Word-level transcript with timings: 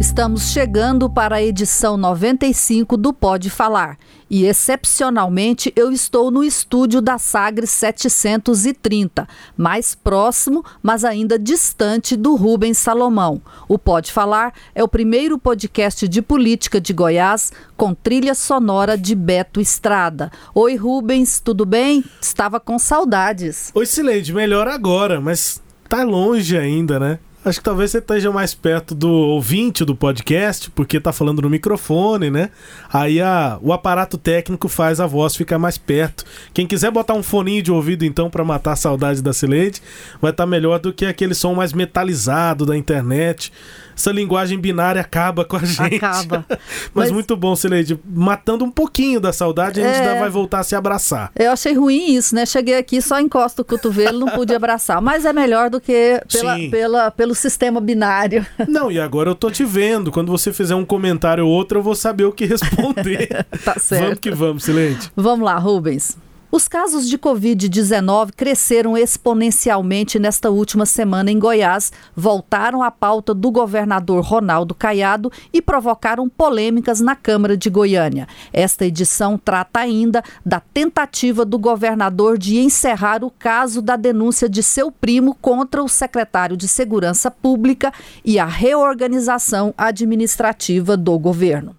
Estamos 0.00 0.52
chegando 0.52 1.10
para 1.10 1.36
a 1.36 1.42
edição 1.42 1.96
95 1.96 2.96
do 2.96 3.12
Pode 3.12 3.50
Falar 3.50 3.98
e, 4.30 4.44
excepcionalmente, 4.44 5.72
eu 5.74 5.90
estou 5.90 6.30
no 6.30 6.44
estúdio 6.44 7.00
da 7.00 7.18
Sagres 7.18 7.70
730, 7.70 9.26
mais 9.56 9.96
próximo, 9.96 10.64
mas 10.80 11.04
ainda 11.04 11.36
distante 11.36 12.14
do 12.14 12.36
Rubens 12.36 12.78
Salomão. 12.78 13.42
O 13.66 13.76
Pode 13.76 14.12
Falar 14.12 14.52
é 14.72 14.84
o 14.84 14.88
primeiro 14.88 15.36
podcast 15.36 16.06
de 16.06 16.22
política 16.22 16.80
de 16.80 16.92
Goiás 16.92 17.52
com 17.76 17.92
trilha 17.92 18.36
sonora 18.36 18.96
de 18.96 19.16
Beto 19.16 19.60
Estrada. 19.60 20.30
Oi, 20.54 20.76
Rubens, 20.76 21.40
tudo 21.40 21.66
bem? 21.66 22.04
Estava 22.20 22.60
com 22.60 22.78
saudades. 22.78 23.72
Oi, 23.74 23.84
Sileide, 23.84 24.32
melhor 24.32 24.68
agora, 24.68 25.20
mas 25.20 25.60
tá 25.88 26.04
longe 26.04 26.56
ainda, 26.56 27.00
né? 27.00 27.18
Acho 27.48 27.60
que 27.60 27.64
talvez 27.64 27.90
você 27.90 27.98
esteja 27.98 28.30
mais 28.30 28.54
perto 28.54 28.94
do 28.94 29.10
ouvinte 29.10 29.84
do 29.84 29.96
podcast, 29.96 30.70
porque 30.70 31.00
tá 31.00 31.12
falando 31.12 31.40
no 31.40 31.48
microfone, 31.48 32.30
né? 32.30 32.50
Aí 32.92 33.22
a, 33.22 33.58
o 33.62 33.72
aparato 33.72 34.18
técnico 34.18 34.68
faz 34.68 35.00
a 35.00 35.06
voz 35.06 35.34
ficar 35.34 35.58
mais 35.58 35.78
perto. 35.78 36.24
Quem 36.52 36.66
quiser 36.66 36.90
botar 36.90 37.14
um 37.14 37.22
foninho 37.22 37.62
de 37.62 37.72
ouvido, 37.72 38.04
então, 38.04 38.28
para 38.28 38.44
matar 38.44 38.72
a 38.72 38.76
saudade 38.76 39.22
da 39.22 39.32
Sileide, 39.32 39.80
vai 40.20 40.30
estar 40.30 40.44
tá 40.44 40.46
melhor 40.46 40.78
do 40.78 40.92
que 40.92 41.06
aquele 41.06 41.34
som 41.34 41.54
mais 41.54 41.72
metalizado 41.72 42.66
da 42.66 42.76
internet 42.76 43.50
essa 43.98 44.12
linguagem 44.12 44.58
binária 44.58 45.00
acaba 45.00 45.44
com 45.44 45.56
a 45.56 45.64
gente. 45.64 45.96
Acaba. 45.96 46.44
Mas, 46.48 46.58
Mas, 46.94 47.10
muito 47.10 47.36
bom, 47.36 47.56
Sileide. 47.56 47.98
Matando 48.04 48.64
um 48.64 48.70
pouquinho 48.70 49.18
da 49.18 49.32
saudade, 49.32 49.82
a 49.82 49.92
gente 49.92 50.06
é... 50.06 50.20
vai 50.20 50.30
voltar 50.30 50.60
a 50.60 50.62
se 50.62 50.76
abraçar. 50.76 51.32
Eu 51.36 51.50
achei 51.50 51.74
ruim 51.74 52.14
isso, 52.14 52.32
né? 52.34 52.46
Cheguei 52.46 52.78
aqui, 52.78 53.02
só 53.02 53.18
encosto 53.18 53.62
o 53.62 53.64
cotovelo, 53.64 54.20
não 54.20 54.28
pude 54.28 54.54
abraçar. 54.54 55.02
Mas 55.02 55.24
é 55.24 55.32
melhor 55.32 55.68
do 55.68 55.80
que 55.80 56.22
pela, 56.30 56.56
pela, 56.70 57.10
pelo 57.10 57.34
sistema 57.38 57.80
binário. 57.80 58.44
Não, 58.68 58.90
e 58.90 59.00
agora 59.00 59.30
eu 59.30 59.34
tô 59.34 59.50
te 59.50 59.64
vendo. 59.64 60.12
Quando 60.12 60.30
você 60.30 60.52
fizer 60.52 60.74
um 60.74 60.84
comentário 60.84 61.46
ou 61.46 61.50
outro, 61.50 61.78
eu 61.78 61.82
vou 61.82 61.94
saber 61.94 62.24
o 62.24 62.32
que 62.32 62.44
responder. 62.44 63.46
tá 63.64 63.78
certo. 63.78 64.02
Vamos 64.02 64.18
que 64.18 64.30
vamos, 64.30 64.64
Sileide. 64.64 65.10
Vamos 65.16 65.44
lá, 65.44 65.56
Rubens. 65.58 66.16
Os 66.50 66.66
casos 66.66 67.06
de 67.06 67.18
Covid-19 67.18 68.30
cresceram 68.34 68.96
exponencialmente 68.96 70.18
nesta 70.18 70.48
última 70.48 70.86
semana 70.86 71.30
em 71.30 71.38
Goiás, 71.38 71.92
voltaram 72.16 72.82
à 72.82 72.90
pauta 72.90 73.34
do 73.34 73.50
governador 73.50 74.24
Ronaldo 74.24 74.74
Caiado 74.74 75.30
e 75.52 75.60
provocaram 75.60 76.26
polêmicas 76.26 77.00
na 77.00 77.14
Câmara 77.14 77.54
de 77.54 77.68
Goiânia. 77.68 78.26
Esta 78.50 78.86
edição 78.86 79.36
trata 79.36 79.80
ainda 79.80 80.24
da 80.44 80.58
tentativa 80.58 81.44
do 81.44 81.58
governador 81.58 82.38
de 82.38 82.58
encerrar 82.58 83.22
o 83.22 83.30
caso 83.30 83.82
da 83.82 83.96
denúncia 83.96 84.48
de 84.48 84.62
seu 84.62 84.90
primo 84.90 85.34
contra 85.34 85.84
o 85.84 85.88
secretário 85.88 86.56
de 86.56 86.66
Segurança 86.66 87.30
Pública 87.30 87.92
e 88.24 88.38
a 88.38 88.46
reorganização 88.46 89.74
administrativa 89.76 90.96
do 90.96 91.18
governo. 91.18 91.77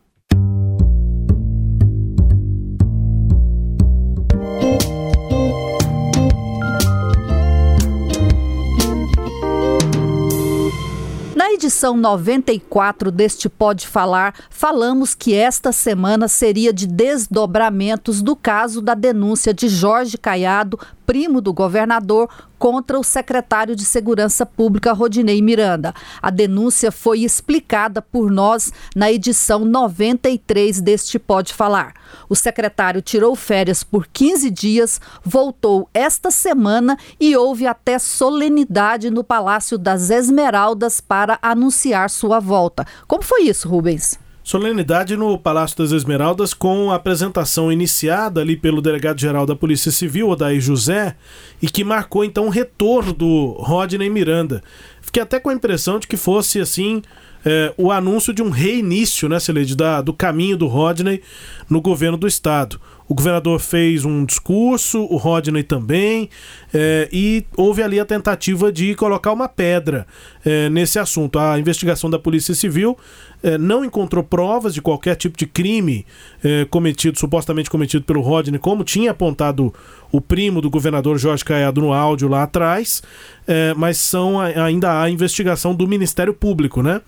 Edição 11.59 11.97
94 11.97 13.11
deste 13.11 13.49
Pode 13.49 13.85
Falar, 13.85 14.33
falamos 14.49 15.13
que 15.13 15.35
esta 15.35 15.73
semana 15.73 16.29
seria 16.29 16.71
de 16.71 16.87
desdobramentos 16.87 18.21
do 18.21 18.33
caso 18.33 18.81
da 18.81 18.93
denúncia 18.93 19.53
de 19.53 19.67
Jorge 19.67 20.17
Caiado 20.17 20.79
primo 21.09 21.41
do 21.41 21.51
governador, 21.51 22.29
contra 22.59 22.99
o 22.99 23.03
secretário 23.03 23.75
de 23.75 23.83
Segurança 23.83 24.45
Pública, 24.45 24.93
Rodinei 24.93 25.41
Miranda. 25.41 25.91
A 26.21 26.29
denúncia 26.29 26.91
foi 26.91 27.21
explicada 27.21 27.99
por 27.99 28.29
nós 28.29 28.71
na 28.95 29.11
edição 29.11 29.65
93 29.65 30.79
deste 30.79 31.17
Pode 31.17 31.51
Falar. 31.51 31.95
O 32.29 32.35
secretário 32.35 33.01
tirou 33.01 33.35
férias 33.35 33.83
por 33.83 34.05
15 34.05 34.51
dias, 34.51 35.01
voltou 35.23 35.89
esta 35.95 36.29
semana 36.29 36.95
e 37.19 37.35
houve 37.35 37.65
até 37.65 37.97
solenidade 37.97 39.09
no 39.09 39.23
Palácio 39.23 39.79
das 39.79 40.11
Esmeraldas 40.11 41.01
para 41.01 41.39
anunciar 41.41 42.07
sua 42.11 42.39
volta. 42.39 42.85
Como 43.07 43.23
foi 43.23 43.45
isso, 43.45 43.67
Rubens? 43.67 44.28
Solenidade 44.49 45.15
no 45.15 45.37
Palácio 45.37 45.77
das 45.77 45.91
Esmeraldas 45.91 46.55
com 46.55 46.91
a 46.91 46.95
apresentação 46.95 47.71
iniciada 47.71 48.41
ali 48.41 48.57
pelo 48.57 48.81
delegado-geral 48.81 49.45
da 49.45 49.55
Polícia 49.55 49.91
Civil, 49.91 50.27
Odair 50.27 50.59
José, 50.59 51.15
e 51.61 51.67
que 51.67 51.83
marcou 51.83 52.23
então 52.23 52.47
o 52.47 52.49
retorno 52.49 53.13
do 53.13 53.51
Rodney 53.59 54.09
Miranda. 54.09 54.63
Fiquei 55.03 55.21
até 55.21 55.39
com 55.39 55.51
a 55.51 55.53
impressão 55.53 55.99
de 55.99 56.07
que 56.07 56.17
fosse 56.17 56.59
assim 56.59 57.03
é, 57.45 57.73
o 57.77 57.91
anúncio 57.91 58.33
de 58.33 58.41
um 58.41 58.49
reinício, 58.49 59.29
né, 59.29 59.39
Celede, 59.39 59.75
da, 59.75 60.01
do 60.01 60.13
caminho 60.13 60.57
do 60.57 60.67
Rodney 60.67 61.21
no 61.69 61.81
governo 61.81 62.17
do 62.17 62.27
estado. 62.27 62.79
O 63.09 63.15
governador 63.15 63.59
fez 63.59 64.05
um 64.05 64.23
discurso, 64.23 64.99
o 64.99 65.17
Rodney 65.17 65.63
também, 65.63 66.29
é, 66.71 67.09
e 67.11 67.43
houve 67.57 67.81
ali 67.81 67.99
a 67.99 68.05
tentativa 68.05 68.71
de 68.71 68.93
colocar 68.93 69.31
uma 69.31 69.49
pedra 69.49 70.05
é, 70.45 70.69
nesse 70.69 70.99
assunto. 70.99 71.39
A 71.39 71.57
investigação 71.57 72.07
da 72.07 72.19
Polícia 72.19 72.53
Civil 72.53 72.95
é, 73.41 73.57
não 73.57 73.83
encontrou 73.83 74.23
provas 74.23 74.75
de 74.75 74.81
qualquer 74.81 75.15
tipo 75.15 75.35
de 75.35 75.47
crime 75.47 76.05
é, 76.43 76.65
cometido, 76.65 77.17
supostamente 77.17 77.67
cometido 77.67 78.05
pelo 78.05 78.21
Rodney, 78.21 78.59
como 78.59 78.83
tinha 78.83 79.09
apontado 79.09 79.73
o 80.11 80.21
primo 80.21 80.61
do 80.61 80.69
governador 80.69 81.17
Jorge 81.17 81.43
Caiado 81.43 81.81
no 81.81 81.91
áudio 81.91 82.27
lá 82.27 82.43
atrás, 82.43 83.01
é, 83.47 83.73
mas 83.75 83.97
são 83.97 84.39
ainda 84.39 85.01
há 85.01 85.09
investigação 85.09 85.73
do 85.73 85.87
Ministério 85.87 86.33
Público, 86.33 86.83
né? 86.83 87.01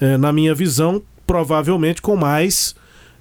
É, 0.00 0.16
na 0.16 0.32
minha 0.32 0.54
visão, 0.54 1.02
provavelmente 1.26 2.00
com 2.00 2.16
mais 2.16 2.74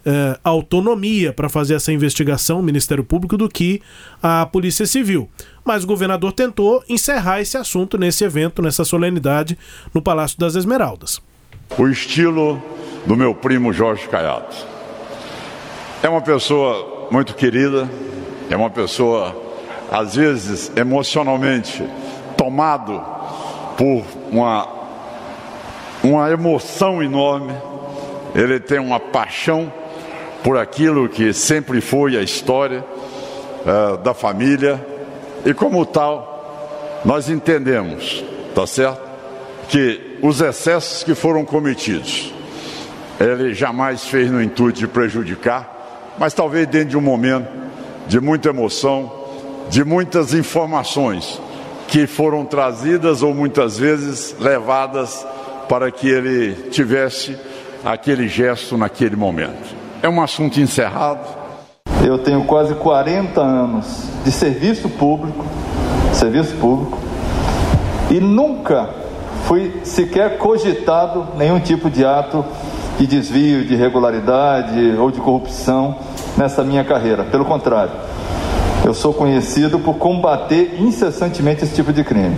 eh, 0.10 0.40
autonomia 0.42 1.34
para 1.34 1.50
fazer 1.50 1.74
essa 1.74 1.92
investigação, 1.92 2.62
o 2.62 2.64
Ministério 2.64 3.04
Público, 3.04 3.36
do 3.36 3.50
que 3.50 3.82
a 4.24 4.46
Polícia 4.46 4.86
Civil. 4.86 5.30
Mas 5.66 5.84
o 5.84 5.88
governador 5.88 6.32
tentou 6.32 6.82
encerrar 6.88 7.42
esse 7.42 7.58
assunto 7.58 7.98
nesse 7.98 8.24
evento, 8.24 8.62
nessa 8.62 8.86
solenidade, 8.86 9.58
no 9.94 10.02
Palácio 10.02 10.40
das 10.40 10.56
Esmeraldas. 10.56 11.20
O 11.78 11.90
estilo 11.90 12.64
do 13.06 13.18
meu 13.18 13.36
primo 13.36 13.74
Jorge 13.74 14.08
Caiado. 14.08 14.56
É 16.02 16.08
uma 16.08 16.22
pessoa 16.22 17.10
muito 17.12 17.36
querida, 17.36 17.90
é 18.50 18.56
uma 18.56 18.70
pessoa, 18.70 19.36
às 19.92 20.16
vezes, 20.16 20.72
emocionalmente 20.78 21.84
tomado 22.38 23.04
por 23.76 24.06
uma, 24.32 24.77
uma 26.04 26.30
emoção 26.32 27.02
enorme. 27.02 27.54
Ele 28.36 28.60
tem 28.60 28.80
uma 28.80 29.00
paixão 29.00 29.72
por 30.44 30.58
aquilo 30.58 31.10
que 31.10 31.34
sempre 31.34 31.82
foi 31.82 32.18
a 32.18 32.22
história 32.22 32.84
uh, 33.66 33.98
da 33.98 34.14
família 34.14 34.86
e 35.46 35.54
como 35.54 35.86
tal 35.86 37.02
nós 37.04 37.30
entendemos, 37.30 38.24
tá 38.54 38.66
certo, 38.68 39.02
que 39.70 40.18
os 40.22 40.42
excessos 40.42 41.04
que 41.04 41.16
foram 41.16 41.46
cometidos 41.46 42.34
ele 43.20 43.54
jamais 43.54 44.06
fez 44.06 44.30
no 44.30 44.42
intuito 44.42 44.80
de 44.80 44.88
prejudicar, 44.88 46.16
mas 46.20 46.34
talvez 46.34 46.68
dentro 46.68 46.90
de 46.90 46.98
um 46.98 47.02
momento 47.02 47.48
de 48.08 48.20
muita 48.20 48.50
emoção, 48.50 49.12
de 49.70 49.84
muitas 49.84 50.34
informações 50.34 51.42
que 51.88 52.06
foram 52.06 52.46
trazidas 52.46 53.24
ou 53.24 53.34
muitas 53.34 53.78
vezes 53.78 54.36
levadas 54.40 55.26
para 55.68 55.92
que 55.92 56.08
ele 56.08 56.54
tivesse 56.70 57.38
aquele 57.84 58.28
gesto 58.28 58.78
naquele 58.78 59.16
momento. 59.16 59.76
É 60.02 60.10
um 60.10 60.22
assunto 60.22 60.60
encerrado. 60.60 61.26
Eu 62.06 62.20
tenho 62.20 62.44
quase 62.46 62.76
40 62.76 63.42
anos 63.42 64.04
de 64.24 64.32
serviço 64.32 64.88
público, 64.90 65.46
serviço 66.14 66.56
público, 66.56 66.98
e 68.10 68.20
nunca 68.20 68.90
fui 69.46 69.82
sequer 69.84 70.38
cogitado 70.38 71.28
nenhum 71.38 71.60
tipo 71.60 71.90
de 71.90 72.06
ato 72.06 72.46
de 72.98 73.06
desvio, 73.06 73.64
de 73.64 73.74
irregularidade 73.76 74.96
ou 74.98 75.12
de 75.12 75.20
corrupção 75.20 75.98
nessa 76.36 76.64
minha 76.64 76.84
carreira. 76.84 77.24
Pelo 77.24 77.46
contrário, 77.46 77.92
eu 78.86 78.94
sou 78.94 79.14
conhecido 79.14 79.80
por 79.80 79.96
combater 79.96 80.78
incessantemente 80.80 81.64
esse 81.64 81.76
tipo 81.76 81.94
de 81.94 82.04
crime. 82.04 82.38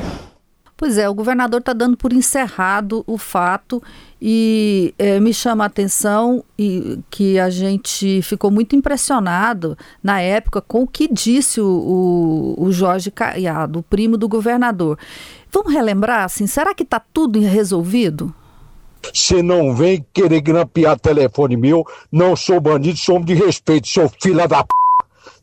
Pois 0.79 0.97
é, 0.97 1.09
o 1.09 1.13
governador 1.13 1.59
está 1.59 1.73
dando 1.73 1.97
por 1.97 2.13
encerrado 2.13 3.03
o 3.05 3.17
fato 3.17 3.83
e 4.21 4.93
é, 4.97 5.19
me 5.19 5.33
chama 5.33 5.65
a 5.65 5.67
atenção 5.67 6.41
e, 6.57 6.99
que 7.11 7.37
a 7.37 7.49
gente 7.49 8.21
ficou 8.21 8.49
muito 8.49 8.77
impressionado 8.77 9.77
na 10.01 10.21
época 10.21 10.61
com 10.61 10.83
o 10.83 10.87
que 10.87 11.11
disse 11.11 11.59
o, 11.59 12.55
o, 12.57 12.63
o 12.63 12.71
Jorge 12.71 13.11
Caiado, 13.11 13.79
o 13.79 13.83
primo 13.83 14.17
do 14.17 14.29
governador. 14.29 14.97
Vamos 15.51 15.73
relembrar, 15.73 16.23
assim, 16.23 16.47
será 16.47 16.73
que 16.73 16.83
está 16.83 16.97
tudo 16.97 17.41
resolvido? 17.41 18.33
Você 19.13 19.43
não 19.43 19.75
vem 19.75 20.05
querer 20.13 20.39
grampear 20.39 20.97
telefone 20.97 21.57
meu, 21.57 21.85
não 22.09 22.37
sou 22.37 22.61
bandido, 22.61 22.97
sou 22.97 23.21
de 23.21 23.33
respeito, 23.33 23.89
sou 23.89 24.09
filha 24.21 24.47
da 24.47 24.63
p... 24.63 24.69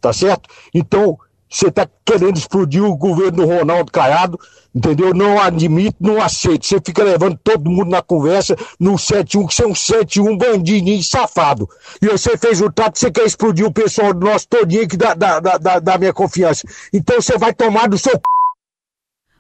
tá 0.00 0.14
certo? 0.14 0.48
Então, 0.72 1.18
você 1.48 1.68
está 1.68 1.88
querendo 2.04 2.36
explodir 2.36 2.82
o 2.82 2.96
governo 2.96 3.32
do 3.32 3.46
Ronaldo 3.46 3.92
Caiado, 3.92 4.38
entendeu? 4.76 5.14
Não 5.14 5.40
admito, 5.40 5.96
não 5.98 6.22
aceito. 6.22 6.66
Você 6.66 6.78
fica 6.84 7.02
levando 7.02 7.38
todo 7.42 7.70
mundo 7.70 7.90
na 7.90 8.02
conversa 8.02 8.54
no 8.78 8.98
71, 8.98 9.46
que 9.46 9.54
você 9.54 9.64
é 9.64 9.66
um 9.66 9.74
71 9.74 10.36
bandidinho 10.36 11.02
safado. 11.02 11.66
E 12.00 12.06
você 12.06 12.36
fez 12.36 12.60
o 12.60 12.70
trato, 12.70 12.98
você 12.98 13.10
quer 13.10 13.24
explodir 13.24 13.64
o 13.64 13.72
pessoal 13.72 14.12
nosso 14.12 14.46
todinho 14.46 14.86
que 14.86 14.96
dá, 14.96 15.14
dá, 15.14 15.40
dá, 15.40 15.78
dá 15.78 15.98
minha 15.98 16.12
confiança. 16.12 16.68
Então 16.92 17.20
você 17.20 17.38
vai 17.38 17.54
tomar 17.54 17.88
do 17.88 17.96
seu. 17.96 18.20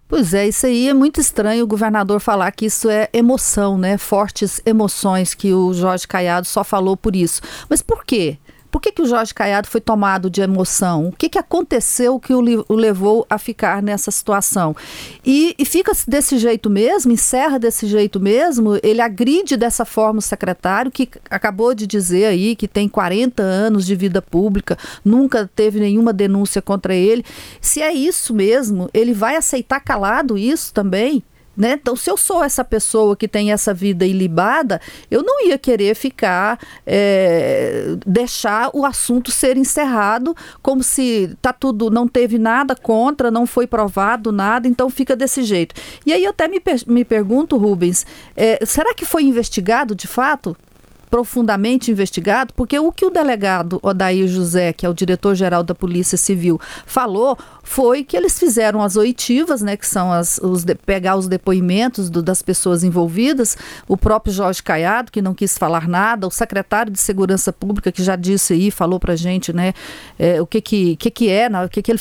Pois 0.08 0.32
é, 0.32 0.46
isso 0.46 0.66
aí 0.66 0.88
é 0.88 0.94
muito 0.94 1.20
estranho 1.20 1.64
o 1.64 1.66
governador 1.66 2.20
falar 2.20 2.52
que 2.52 2.66
isso 2.66 2.88
é 2.88 3.08
emoção, 3.12 3.76
né? 3.76 3.98
Fortes 3.98 4.60
emoções, 4.64 5.34
que 5.34 5.52
o 5.52 5.74
Jorge 5.74 6.06
Caiado 6.06 6.46
só 6.46 6.62
falou 6.62 6.96
por 6.96 7.16
isso. 7.16 7.42
Mas 7.68 7.82
por 7.82 8.04
quê? 8.04 8.38
Por 8.76 8.82
que, 8.82 8.92
que 8.92 9.00
o 9.00 9.06
Jorge 9.06 9.32
Caiado 9.32 9.68
foi 9.68 9.80
tomado 9.80 10.28
de 10.28 10.42
emoção? 10.42 11.08
O 11.08 11.12
que, 11.12 11.30
que 11.30 11.38
aconteceu 11.38 12.20
que 12.20 12.34
o, 12.34 12.42
o 12.68 12.74
levou 12.74 13.26
a 13.30 13.38
ficar 13.38 13.82
nessa 13.82 14.10
situação? 14.10 14.76
E, 15.24 15.54
e, 15.58 15.64
fica 15.64 15.92
desse 16.06 16.36
jeito 16.36 16.68
mesmo, 16.68 17.10
encerra 17.10 17.58
desse 17.58 17.86
jeito 17.86 18.20
mesmo, 18.20 18.78
ele 18.82 19.00
agride 19.00 19.56
dessa 19.56 19.86
forma 19.86 20.18
o 20.18 20.22
secretário, 20.22 20.90
que 20.90 21.08
acabou 21.30 21.74
de 21.74 21.86
dizer 21.86 22.26
aí 22.26 22.54
que 22.54 22.68
tem 22.68 22.86
40 22.86 23.42
anos 23.42 23.86
de 23.86 23.96
vida 23.96 24.20
pública, 24.20 24.76
nunca 25.02 25.50
teve 25.56 25.80
nenhuma 25.80 26.12
denúncia 26.12 26.60
contra 26.60 26.94
ele. 26.94 27.24
Se 27.62 27.80
é 27.80 27.94
isso 27.94 28.34
mesmo, 28.34 28.90
ele 28.92 29.14
vai 29.14 29.36
aceitar 29.36 29.80
calado 29.80 30.36
isso 30.36 30.74
também? 30.74 31.24
Né? 31.56 31.78
Então, 31.80 31.96
se 31.96 32.10
eu 32.10 32.16
sou 32.16 32.44
essa 32.44 32.64
pessoa 32.64 33.16
que 33.16 33.26
tem 33.26 33.52
essa 33.52 33.72
vida 33.72 34.04
ilibada, 34.04 34.80
eu 35.10 35.22
não 35.22 35.46
ia 35.46 35.56
querer 35.56 35.94
ficar, 35.94 36.58
é, 36.86 37.96
deixar 38.06 38.70
o 38.74 38.84
assunto 38.84 39.30
ser 39.30 39.56
encerrado, 39.56 40.36
como 40.60 40.82
se 40.82 41.34
tá 41.40 41.52
tudo, 41.52 41.90
não 41.90 42.06
teve 42.06 42.38
nada 42.38 42.74
contra, 42.74 43.30
não 43.30 43.46
foi 43.46 43.66
provado 43.66 44.30
nada, 44.30 44.68
então 44.68 44.90
fica 44.90 45.16
desse 45.16 45.42
jeito. 45.42 45.74
E 46.04 46.12
aí 46.12 46.24
eu 46.24 46.30
até 46.30 46.46
me, 46.46 46.60
me 46.86 47.04
pergunto, 47.04 47.56
Rubens, 47.56 48.04
é, 48.36 48.64
será 48.66 48.92
que 48.94 49.04
foi 49.04 49.22
investigado 49.24 49.94
de 49.94 50.06
fato? 50.06 50.56
Profundamente 51.10 51.90
investigado, 51.90 52.52
porque 52.54 52.78
o 52.78 52.92
que 52.92 53.04
o 53.04 53.10
delegado 53.10 53.78
Odair 53.82 54.26
José, 54.26 54.72
que 54.72 54.84
é 54.84 54.88
o 54.88 54.94
diretor-geral 54.94 55.62
da 55.62 55.74
Polícia 55.74 56.18
Civil, 56.18 56.60
falou 56.84 57.38
foi 57.62 58.04
que 58.04 58.16
eles 58.16 58.38
fizeram 58.38 58.80
as 58.80 58.96
oitivas, 58.96 59.60
né, 59.60 59.76
que 59.76 59.86
são 59.86 60.12
as, 60.12 60.38
os 60.38 60.62
de, 60.62 60.76
pegar 60.76 61.16
os 61.16 61.26
depoimentos 61.26 62.08
do, 62.08 62.22
das 62.22 62.40
pessoas 62.40 62.84
envolvidas, 62.84 63.56
o 63.88 63.96
próprio 63.96 64.32
Jorge 64.32 64.62
Caiado, 64.62 65.10
que 65.10 65.20
não 65.20 65.34
quis 65.34 65.58
falar 65.58 65.88
nada, 65.88 66.28
o 66.28 66.30
secretário 66.30 66.92
de 66.92 67.00
Segurança 67.00 67.52
Pública, 67.52 67.90
que 67.90 68.02
já 68.02 68.14
disse 68.14 68.52
aí, 68.52 68.70
falou 68.70 69.00
pra 69.00 69.16
gente, 69.16 69.52
né, 69.52 69.74
é, 70.16 70.40
o 70.40 70.46
que 70.46 70.60
que, 70.60 70.96
que 70.96 71.10
que 71.10 71.28
é, 71.28 71.48
o 71.64 71.68
que 71.68 71.82
que 71.82 71.90
ele, 71.90 72.00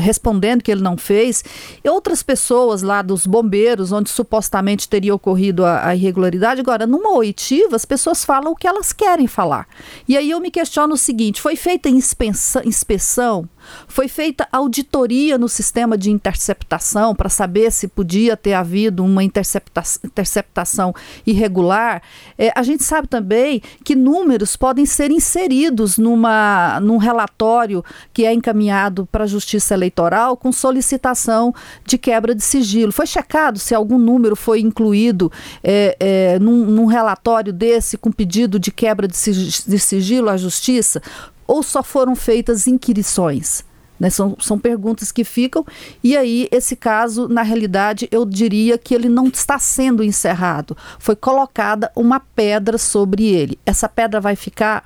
respondendo 0.00 0.62
que 0.62 0.70
ele 0.70 0.82
não 0.82 0.96
fez, 0.96 1.44
e 1.82 1.88
outras 1.88 2.22
pessoas 2.22 2.82
lá 2.82 3.02
dos 3.02 3.26
bombeiros, 3.26 3.90
onde 3.90 4.08
supostamente 4.08 4.88
teria 4.88 5.14
ocorrido 5.14 5.64
a, 5.64 5.88
a 5.88 5.96
irregularidade, 5.96 6.60
agora, 6.60 6.86
numa 6.86 7.12
oitiva, 7.16 7.74
as 7.74 7.84
pessoas 7.84 8.15
falam 8.24 8.52
o 8.52 8.56
que 8.56 8.66
elas 8.66 8.92
querem 8.92 9.26
falar. 9.26 9.66
E 10.08 10.16
aí 10.16 10.30
eu 10.30 10.40
me 10.40 10.50
questiono 10.50 10.94
o 10.94 10.98
seguinte: 10.98 11.40
foi 11.40 11.56
feita 11.56 11.88
inspeção, 11.88 12.62
inspeção 12.64 13.48
foi 13.86 14.08
feita 14.08 14.46
auditoria 14.52 15.38
no 15.38 15.48
sistema 15.48 15.96
de 15.96 16.10
interceptação 16.10 17.14
para 17.14 17.28
saber 17.28 17.70
se 17.72 17.88
podia 17.88 18.36
ter 18.36 18.54
havido 18.54 19.04
uma 19.04 19.22
intercepta 19.22 19.82
interceptação 20.04 20.94
irregular. 21.26 22.02
É, 22.38 22.52
a 22.54 22.62
gente 22.62 22.82
sabe 22.84 23.08
também 23.08 23.60
que 23.84 23.94
números 23.94 24.56
podem 24.56 24.86
ser 24.86 25.10
inseridos 25.10 25.98
numa, 25.98 26.80
num 26.80 26.96
relatório 26.96 27.84
que 28.12 28.24
é 28.24 28.32
encaminhado 28.32 29.06
para 29.06 29.24
a 29.24 29.26
Justiça 29.26 29.74
Eleitoral 29.74 30.36
com 30.36 30.50
solicitação 30.50 31.54
de 31.84 31.98
quebra 31.98 32.34
de 32.34 32.42
sigilo. 32.42 32.92
Foi 32.92 33.06
checado 33.06 33.58
se 33.58 33.74
algum 33.74 33.98
número 33.98 34.36
foi 34.36 34.60
incluído 34.60 35.30
é, 35.62 35.96
é, 35.98 36.38
num, 36.38 36.66
num 36.66 36.86
relatório 36.86 37.52
desse 37.52 37.96
com 38.06 38.12
pedido 38.12 38.56
de 38.58 38.70
quebra 38.70 39.08
de 39.08 39.78
sigilo 39.78 40.28
à 40.28 40.36
Justiça? 40.36 41.02
ou 41.46 41.62
só 41.62 41.82
foram 41.82 42.14
feitas 42.16 42.66
inquirições? 42.66 43.64
Né, 43.98 44.10
são, 44.10 44.36
são 44.38 44.58
perguntas 44.58 45.10
que 45.10 45.24
ficam, 45.24 45.64
e 46.04 46.18
aí 46.18 46.48
esse 46.52 46.76
caso, 46.76 47.28
na 47.28 47.40
realidade, 47.40 48.06
eu 48.10 48.26
diria 48.26 48.76
que 48.76 48.94
ele 48.94 49.08
não 49.08 49.26
está 49.28 49.58
sendo 49.58 50.04
encerrado. 50.04 50.76
Foi 50.98 51.16
colocada 51.16 51.90
uma 51.96 52.20
pedra 52.20 52.76
sobre 52.76 53.24
ele. 53.24 53.58
Essa 53.64 53.88
pedra 53.88 54.20
vai 54.20 54.36
ficar 54.36 54.84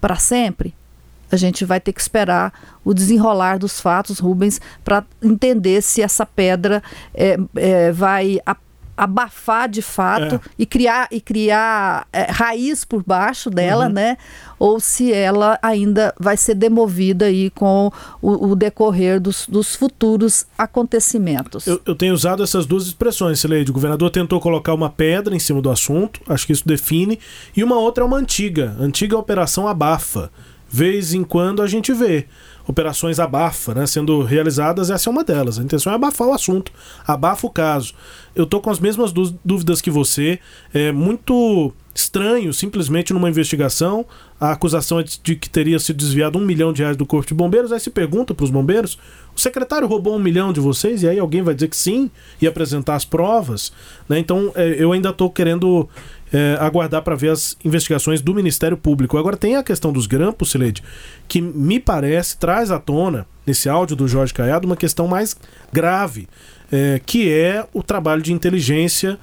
para 0.00 0.14
sempre? 0.14 0.72
A 1.28 1.34
gente 1.34 1.64
vai 1.64 1.80
ter 1.80 1.92
que 1.92 2.00
esperar 2.00 2.52
o 2.84 2.94
desenrolar 2.94 3.58
dos 3.58 3.80
fatos, 3.80 4.20
Rubens, 4.20 4.60
para 4.84 5.04
entender 5.20 5.82
se 5.82 6.00
essa 6.00 6.24
pedra 6.24 6.80
é, 7.12 7.36
é, 7.56 7.90
vai 7.90 8.38
abafar 8.96 9.68
de 9.68 9.82
fato 9.82 10.36
é. 10.36 10.40
e 10.58 10.64
criar 10.64 11.08
e 11.10 11.20
criar 11.20 12.06
é, 12.12 12.30
raiz 12.30 12.84
por 12.84 13.02
baixo 13.04 13.50
dela, 13.50 13.86
uhum. 13.86 13.92
né? 13.92 14.16
Ou 14.58 14.80
se 14.80 15.12
ela 15.12 15.58
ainda 15.62 16.14
vai 16.18 16.36
ser 16.36 16.54
demovida 16.54 17.26
aí 17.26 17.50
com 17.50 17.92
o, 18.22 18.50
o 18.50 18.56
decorrer 18.56 19.20
dos, 19.20 19.46
dos, 19.46 19.74
futuros 19.74 20.46
acontecimentos. 20.56 21.66
Eu, 21.66 21.80
eu, 21.84 21.94
tenho 21.94 22.14
usado 22.14 22.42
essas 22.42 22.64
duas 22.64 22.86
expressões, 22.86 23.38
Sileide. 23.40 23.70
O 23.70 23.74
governador 23.74 24.10
tentou 24.10 24.40
colocar 24.40 24.72
uma 24.72 24.88
pedra 24.88 25.36
em 25.36 25.38
cima 25.38 25.60
do 25.60 25.70
assunto, 25.70 26.20
acho 26.26 26.46
que 26.46 26.52
isso 26.52 26.66
define, 26.66 27.18
e 27.54 27.62
uma 27.62 27.78
outra 27.78 28.02
é 28.02 28.06
uma 28.06 28.16
antiga, 28.16 28.74
antiga 28.80 29.18
operação 29.18 29.68
abafa. 29.68 30.30
Vez 30.68 31.14
em 31.14 31.22
quando 31.22 31.62
a 31.62 31.66
gente 31.66 31.92
vê 31.92 32.26
operações 32.66 33.20
abafa, 33.20 33.74
né, 33.74 33.86
sendo 33.86 34.22
realizadas, 34.22 34.90
essa 34.90 35.08
é 35.08 35.10
uma 35.10 35.22
delas. 35.22 35.58
A 35.58 35.62
intenção 35.62 35.92
é 35.92 35.96
abafar 35.96 36.28
o 36.28 36.32
assunto, 36.32 36.72
abafa 37.06 37.46
o 37.46 37.50
caso. 37.50 37.94
Eu 38.34 38.46
tô 38.46 38.60
com 38.60 38.70
as 38.70 38.80
mesmas 38.80 39.12
dúvidas 39.12 39.80
que 39.80 39.90
você, 39.90 40.38
é 40.74 40.92
muito 40.92 41.72
estranho, 41.94 42.52
simplesmente 42.52 43.12
numa 43.14 43.30
investigação, 43.30 44.04
a 44.38 44.52
acusação 44.52 45.00
é 45.00 45.04
de 45.04 45.34
que 45.34 45.48
teria 45.48 45.78
se 45.78 45.94
desviado 45.94 46.38
um 46.38 46.44
milhão 46.44 46.70
de 46.70 46.82
reais 46.82 46.96
do 46.96 47.06
Corpo 47.06 47.26
de 47.26 47.32
Bombeiros, 47.32 47.72
aí 47.72 47.80
se 47.80 47.88
pergunta 47.88 48.34
para 48.34 48.44
os 48.44 48.50
bombeiros, 48.50 48.98
o 49.34 49.40
secretário 49.40 49.88
roubou 49.88 50.14
um 50.14 50.18
milhão 50.18 50.52
de 50.52 50.60
vocês? 50.60 51.02
E 51.02 51.08
aí 51.08 51.18
alguém 51.18 51.42
vai 51.42 51.54
dizer 51.54 51.68
que 51.68 51.76
sim 51.76 52.10
e 52.40 52.46
apresentar 52.46 52.96
as 52.96 53.04
provas, 53.04 53.72
né? 54.08 54.18
Então 54.18 54.52
é, 54.54 54.76
eu 54.78 54.92
ainda 54.92 55.10
estou 55.10 55.30
querendo 55.30 55.88
é, 56.32 56.56
aguardar 56.60 57.02
para 57.02 57.14
ver 57.14 57.30
as 57.30 57.56
investigações 57.64 58.20
do 58.20 58.34
Ministério 58.34 58.76
Público. 58.76 59.16
Agora 59.16 59.36
tem 59.36 59.56
a 59.56 59.62
questão 59.62 59.92
dos 59.92 60.06
grampos, 60.06 60.50
Sileide, 60.50 60.82
que 61.28 61.40
me 61.40 61.78
parece 61.78 62.36
traz 62.36 62.70
à 62.70 62.78
tona, 62.78 63.26
nesse 63.46 63.68
áudio 63.68 63.96
do 63.96 64.08
Jorge 64.08 64.34
Caiado, 64.34 64.66
uma 64.66 64.76
questão 64.76 65.06
mais 65.06 65.36
grave, 65.72 66.28
é, 66.70 67.00
que 67.04 67.30
é 67.30 67.64
o 67.72 67.82
trabalho 67.82 68.22
de 68.22 68.32
inteligência 68.32 69.18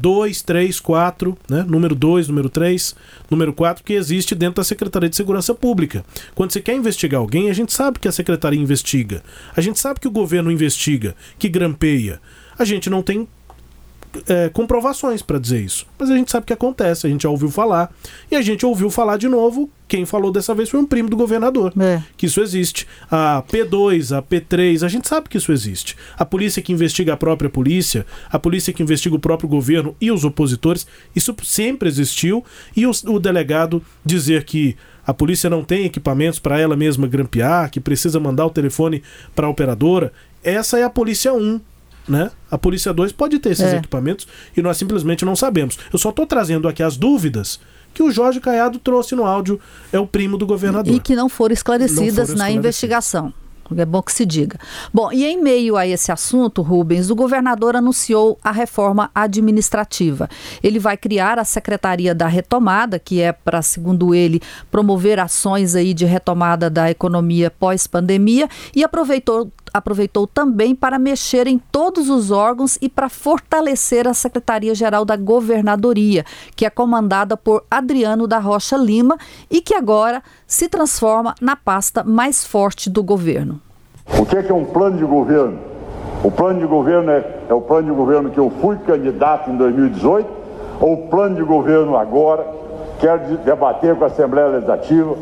2, 0.00 0.42
3, 0.42 0.80
4, 0.80 1.36
né? 1.48 1.64
número 1.68 1.94
2, 1.94 2.28
número 2.28 2.48
3, 2.48 2.94
número 3.30 3.52
4, 3.52 3.84
que 3.84 3.92
existe 3.92 4.34
dentro 4.34 4.56
da 4.56 4.64
Secretaria 4.64 5.10
de 5.10 5.16
Segurança 5.16 5.54
Pública. 5.54 6.04
Quando 6.34 6.52
você 6.52 6.60
quer 6.60 6.74
investigar 6.74 7.20
alguém, 7.20 7.50
a 7.50 7.52
gente 7.52 7.72
sabe 7.72 7.98
que 7.98 8.08
a 8.08 8.12
Secretaria 8.12 8.58
investiga, 8.58 9.22
a 9.54 9.60
gente 9.60 9.78
sabe 9.78 10.00
que 10.00 10.08
o 10.08 10.10
governo 10.10 10.50
investiga, 10.50 11.14
que 11.38 11.48
grampeia. 11.48 12.20
A 12.58 12.64
gente 12.64 12.88
não 12.88 13.02
tem 13.02 13.28
é, 14.28 14.48
comprovações 14.48 15.22
para 15.22 15.38
dizer 15.38 15.60
isso. 15.60 15.86
Mas 15.98 16.10
a 16.10 16.16
gente 16.16 16.30
sabe 16.30 16.46
que 16.46 16.52
acontece, 16.52 17.06
a 17.06 17.10
gente 17.10 17.22
já 17.22 17.28
ouviu 17.28 17.50
falar. 17.50 17.92
E 18.30 18.36
a 18.36 18.42
gente 18.42 18.64
ouviu 18.64 18.90
falar 18.90 19.16
de 19.16 19.28
novo. 19.28 19.70
Quem 19.86 20.04
falou 20.04 20.30
dessa 20.30 20.54
vez 20.54 20.68
foi 20.68 20.80
um 20.80 20.86
primo 20.86 21.08
do 21.08 21.16
governador. 21.16 21.72
É. 21.80 22.02
Que 22.16 22.26
isso 22.26 22.40
existe. 22.40 22.86
A 23.10 23.42
P2, 23.50 24.16
a 24.16 24.22
P3, 24.22 24.84
a 24.84 24.88
gente 24.88 25.08
sabe 25.08 25.28
que 25.28 25.38
isso 25.38 25.50
existe. 25.50 25.96
A 26.16 26.24
polícia 26.24 26.60
que 26.60 26.72
investiga 26.72 27.14
a 27.14 27.16
própria 27.16 27.48
polícia, 27.48 28.04
a 28.30 28.38
polícia 28.38 28.72
que 28.72 28.82
investiga 28.82 29.16
o 29.16 29.20
próprio 29.20 29.48
governo 29.48 29.96
e 30.00 30.10
os 30.10 30.24
opositores, 30.24 30.86
isso 31.16 31.34
sempre 31.42 31.88
existiu. 31.88 32.44
E 32.76 32.86
o, 32.86 32.90
o 33.06 33.18
delegado 33.18 33.82
dizer 34.04 34.44
que 34.44 34.76
a 35.06 35.14
polícia 35.14 35.48
não 35.48 35.64
tem 35.64 35.86
equipamentos 35.86 36.38
para 36.38 36.60
ela 36.60 36.76
mesma 36.76 37.06
grampear, 37.06 37.70
que 37.70 37.80
precisa 37.80 38.20
mandar 38.20 38.44
o 38.44 38.50
telefone 38.50 39.02
para 39.34 39.46
a 39.46 39.50
operadora, 39.50 40.12
essa 40.42 40.78
é 40.78 40.82
a 40.82 40.90
polícia 40.90 41.32
1 41.32 41.60
né? 42.08 42.30
A 42.50 42.56
Polícia 42.56 42.92
2 42.92 43.12
pode 43.12 43.38
ter 43.38 43.50
esses 43.50 43.72
é. 43.72 43.76
equipamentos 43.76 44.26
e 44.56 44.62
nós 44.62 44.76
simplesmente 44.76 45.24
não 45.24 45.36
sabemos. 45.36 45.78
Eu 45.92 45.98
só 45.98 46.10
estou 46.10 46.26
trazendo 46.26 46.66
aqui 46.66 46.82
as 46.82 46.96
dúvidas 46.96 47.60
que 47.92 48.02
o 48.02 48.10
Jorge 48.10 48.40
Caiado 48.40 48.78
trouxe 48.78 49.14
no 49.14 49.24
áudio, 49.24 49.60
é 49.92 49.98
o 49.98 50.06
primo 50.06 50.38
do 50.38 50.46
governador. 50.46 50.94
E 50.94 51.00
que 51.00 51.16
não 51.16 51.28
foram 51.28 51.52
esclarecidas, 51.52 51.96
não 51.96 52.04
foram 52.04 52.24
esclarecidas. 52.24 52.38
na 52.38 52.50
investigação. 52.50 53.32
É 53.76 53.84
bom 53.84 54.00
que 54.00 54.12
se 54.12 54.24
diga. 54.24 54.58
Bom, 54.92 55.12
e 55.12 55.24
em 55.26 55.42
meio 55.42 55.76
a 55.76 55.86
esse 55.86 56.10
assunto, 56.10 56.62
Rubens, 56.62 57.10
o 57.10 57.14
governador 57.14 57.76
anunciou 57.76 58.38
a 58.42 58.50
reforma 58.50 59.10
administrativa. 59.14 60.28
Ele 60.62 60.78
vai 60.78 60.96
criar 60.96 61.38
a 61.38 61.44
Secretaria 61.44 62.14
da 62.14 62.26
Retomada, 62.26 62.98
que 62.98 63.20
é 63.20 63.30
para, 63.32 63.60
segundo 63.60 64.14
ele, 64.14 64.40
promover 64.70 65.20
ações 65.20 65.74
aí 65.74 65.92
de 65.92 66.06
retomada 66.06 66.70
da 66.70 66.90
economia 66.90 67.50
pós-pandemia 67.50 68.48
e 68.74 68.82
aproveitou 68.82 69.50
aproveitou 69.72 70.26
também 70.26 70.74
para 70.74 70.98
mexer 70.98 71.46
em 71.46 71.58
todos 71.58 72.08
os 72.08 72.30
órgãos 72.30 72.78
e 72.80 72.88
para 72.88 73.08
fortalecer 73.08 74.06
a 74.06 74.14
Secretaria-Geral 74.14 75.04
da 75.04 75.16
Governadoria, 75.16 76.24
que 76.56 76.66
é 76.66 76.70
comandada 76.70 77.36
por 77.36 77.64
Adriano 77.70 78.26
da 78.26 78.38
Rocha 78.38 78.76
Lima 78.76 79.16
e 79.50 79.60
que 79.60 79.74
agora 79.74 80.22
se 80.46 80.68
transforma 80.68 81.34
na 81.40 81.56
pasta 81.56 82.04
mais 82.04 82.44
forte 82.44 82.88
do 82.88 83.02
governo. 83.02 83.60
O 84.18 84.24
que 84.24 84.36
é, 84.36 84.42
que 84.42 84.50
é 84.50 84.54
um 84.54 84.64
plano 84.64 84.96
de 84.96 85.04
governo? 85.04 85.58
O 86.24 86.30
plano 86.30 86.58
de 86.58 86.66
governo 86.66 87.10
é, 87.10 87.42
é 87.48 87.54
o 87.54 87.60
plano 87.60 87.88
de 87.88 87.94
governo 87.94 88.30
que 88.30 88.38
eu 88.38 88.50
fui 88.60 88.76
candidato 88.78 89.50
em 89.50 89.56
2018 89.56 90.28
ou 90.80 90.94
o 90.94 91.08
plano 91.08 91.36
de 91.36 91.42
governo 91.42 91.96
agora? 91.96 92.46
Quero 92.98 93.36
debater 93.38 93.94
com 93.94 94.04
a 94.04 94.08
Assembleia 94.08 94.48
Legislativa, 94.48 95.16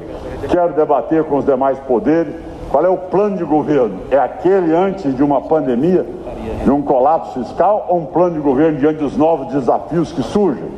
quero 0.48 0.72
debater 0.72 1.24
com 1.24 1.38
os 1.38 1.44
demais 1.44 1.78
poderes. 1.80 2.34
Qual 2.76 2.84
é 2.84 2.90
o 2.90 2.98
plano 2.98 3.38
de 3.38 3.42
governo? 3.42 4.02
É 4.10 4.18
aquele 4.18 4.74
antes 4.74 5.16
de 5.16 5.22
uma 5.22 5.40
pandemia, 5.40 6.04
de 6.62 6.70
um 6.70 6.82
colapso 6.82 7.42
fiscal, 7.42 7.86
ou 7.88 8.00
um 8.00 8.04
plano 8.04 8.34
de 8.34 8.40
governo 8.42 8.78
diante 8.78 8.98
dos 8.98 9.16
novos 9.16 9.50
desafios 9.50 10.12
que 10.12 10.22
surgem? 10.22 10.68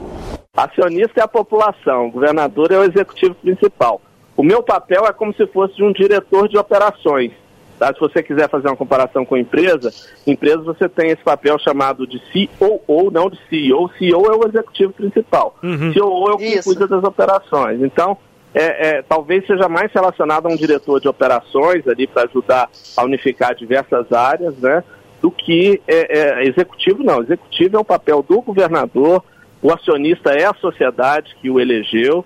Acionista 0.56 1.20
é 1.20 1.24
a 1.24 1.26
população, 1.26 2.06
o 2.06 2.10
governador 2.12 2.70
é 2.70 2.78
o 2.78 2.84
executivo 2.84 3.34
principal. 3.34 4.00
O 4.36 4.44
meu 4.44 4.62
papel 4.62 5.06
é 5.06 5.12
como 5.12 5.34
se 5.34 5.44
fosse 5.48 5.74
de 5.74 5.82
um 5.82 5.90
diretor 5.90 6.48
de 6.48 6.56
operações. 6.56 7.32
Tá? 7.80 7.92
Se 7.92 7.98
você 7.98 8.22
quiser 8.22 8.48
fazer 8.48 8.68
uma 8.68 8.76
comparação 8.76 9.24
com 9.24 9.36
empresa, 9.36 9.92
empresa 10.24 10.58
você 10.58 10.88
tem 10.88 11.10
esse 11.10 11.24
papel 11.24 11.58
chamado 11.58 12.06
de 12.06 12.20
COO, 12.60 13.10
não 13.10 13.28
de 13.28 13.40
CEO. 13.48 13.90
CEO 13.98 14.24
é 14.26 14.36
o 14.36 14.48
executivo 14.48 14.92
principal. 14.92 15.56
Uhum. 15.64 15.92
COO 15.92 16.30
é 16.30 16.34
o 16.34 16.38
que 16.38 16.44
Isso. 16.44 16.62
cuida 16.62 16.86
das 16.86 17.02
operações. 17.02 17.82
Então, 17.82 18.16
é, 18.54 18.88
é, 18.88 19.02
talvez 19.02 19.46
seja 19.46 19.68
mais 19.68 19.92
relacionado 19.92 20.46
a 20.46 20.50
um 20.50 20.56
diretor 20.56 21.00
de 21.00 21.08
operações 21.08 21.86
ali 21.86 22.06
para 22.06 22.24
ajudar 22.24 22.68
a 22.96 23.04
unificar 23.04 23.54
diversas 23.54 24.10
áreas, 24.12 24.56
né? 24.58 24.82
Do 25.20 25.30
que 25.30 25.80
é, 25.86 26.18
é, 26.18 26.48
executivo, 26.48 27.02
não. 27.02 27.22
Executivo 27.22 27.76
é 27.76 27.80
o 27.80 27.84
papel 27.84 28.22
do 28.22 28.40
governador, 28.40 29.22
o 29.60 29.72
acionista 29.72 30.30
é 30.30 30.44
a 30.44 30.54
sociedade 30.54 31.36
que 31.40 31.50
o 31.50 31.60
elegeu, 31.60 32.24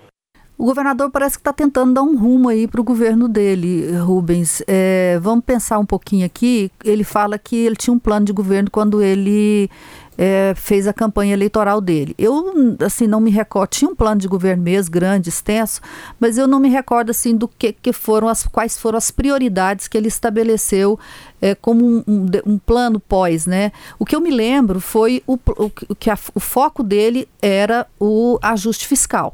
o 0.57 0.65
governador 0.65 1.09
parece 1.09 1.35
que 1.35 1.41
está 1.41 1.51
tentando 1.51 1.93
dar 1.95 2.03
um 2.03 2.15
rumo 2.15 2.47
aí 2.47 2.67
para 2.67 2.79
o 2.79 2.83
governo 2.83 3.27
dele, 3.27 3.91
Rubens. 3.97 4.61
É, 4.67 5.19
vamos 5.19 5.43
pensar 5.43 5.79
um 5.79 5.85
pouquinho 5.85 6.25
aqui. 6.25 6.71
Ele 6.85 7.03
fala 7.03 7.39
que 7.39 7.55
ele 7.55 7.75
tinha 7.75 7.93
um 7.93 7.99
plano 7.99 8.25
de 8.25 8.31
governo 8.31 8.69
quando 8.69 9.01
ele 9.01 9.69
é, 10.17 10.53
fez 10.55 10.87
a 10.87 10.93
campanha 10.93 11.33
eleitoral 11.33 11.81
dele. 11.81 12.15
Eu, 12.17 12.77
assim, 12.85 13.07
não 13.07 13.19
me 13.19 13.31
recordo, 13.31 13.69
tinha 13.69 13.89
um 13.89 13.95
plano 13.95 14.21
de 14.21 14.27
governo 14.27 14.63
mesmo, 14.63 14.91
grande, 14.91 15.29
extenso, 15.29 15.81
mas 16.19 16.37
eu 16.37 16.47
não 16.47 16.59
me 16.59 16.69
recordo, 16.69 17.09
assim, 17.09 17.35
do 17.35 17.47
que, 17.47 17.73
que 17.73 17.93
foram 17.93 18.27
as, 18.27 18.43
quais 18.45 18.77
foram 18.77 18.97
as 18.97 19.11
prioridades 19.11 19.87
que 19.87 19.97
ele 19.97 20.07
estabeleceu 20.07 20.99
é, 21.41 21.55
como 21.55 21.85
um, 21.85 22.03
um, 22.07 22.25
um, 22.45 22.57
plano 22.57 22.99
pós, 22.99 23.45
né? 23.45 23.71
O 23.97 24.05
que 24.05 24.15
eu 24.15 24.21
me 24.21 24.31
lembro 24.31 24.79
foi 24.79 25.23
o, 25.27 25.37
o, 25.57 25.69
que 25.95 26.09
a, 26.09 26.17
o 26.33 26.39
foco 26.39 26.83
dele 26.83 27.27
era 27.41 27.85
o 27.99 28.39
ajuste 28.41 28.87
fiscal. 28.87 29.33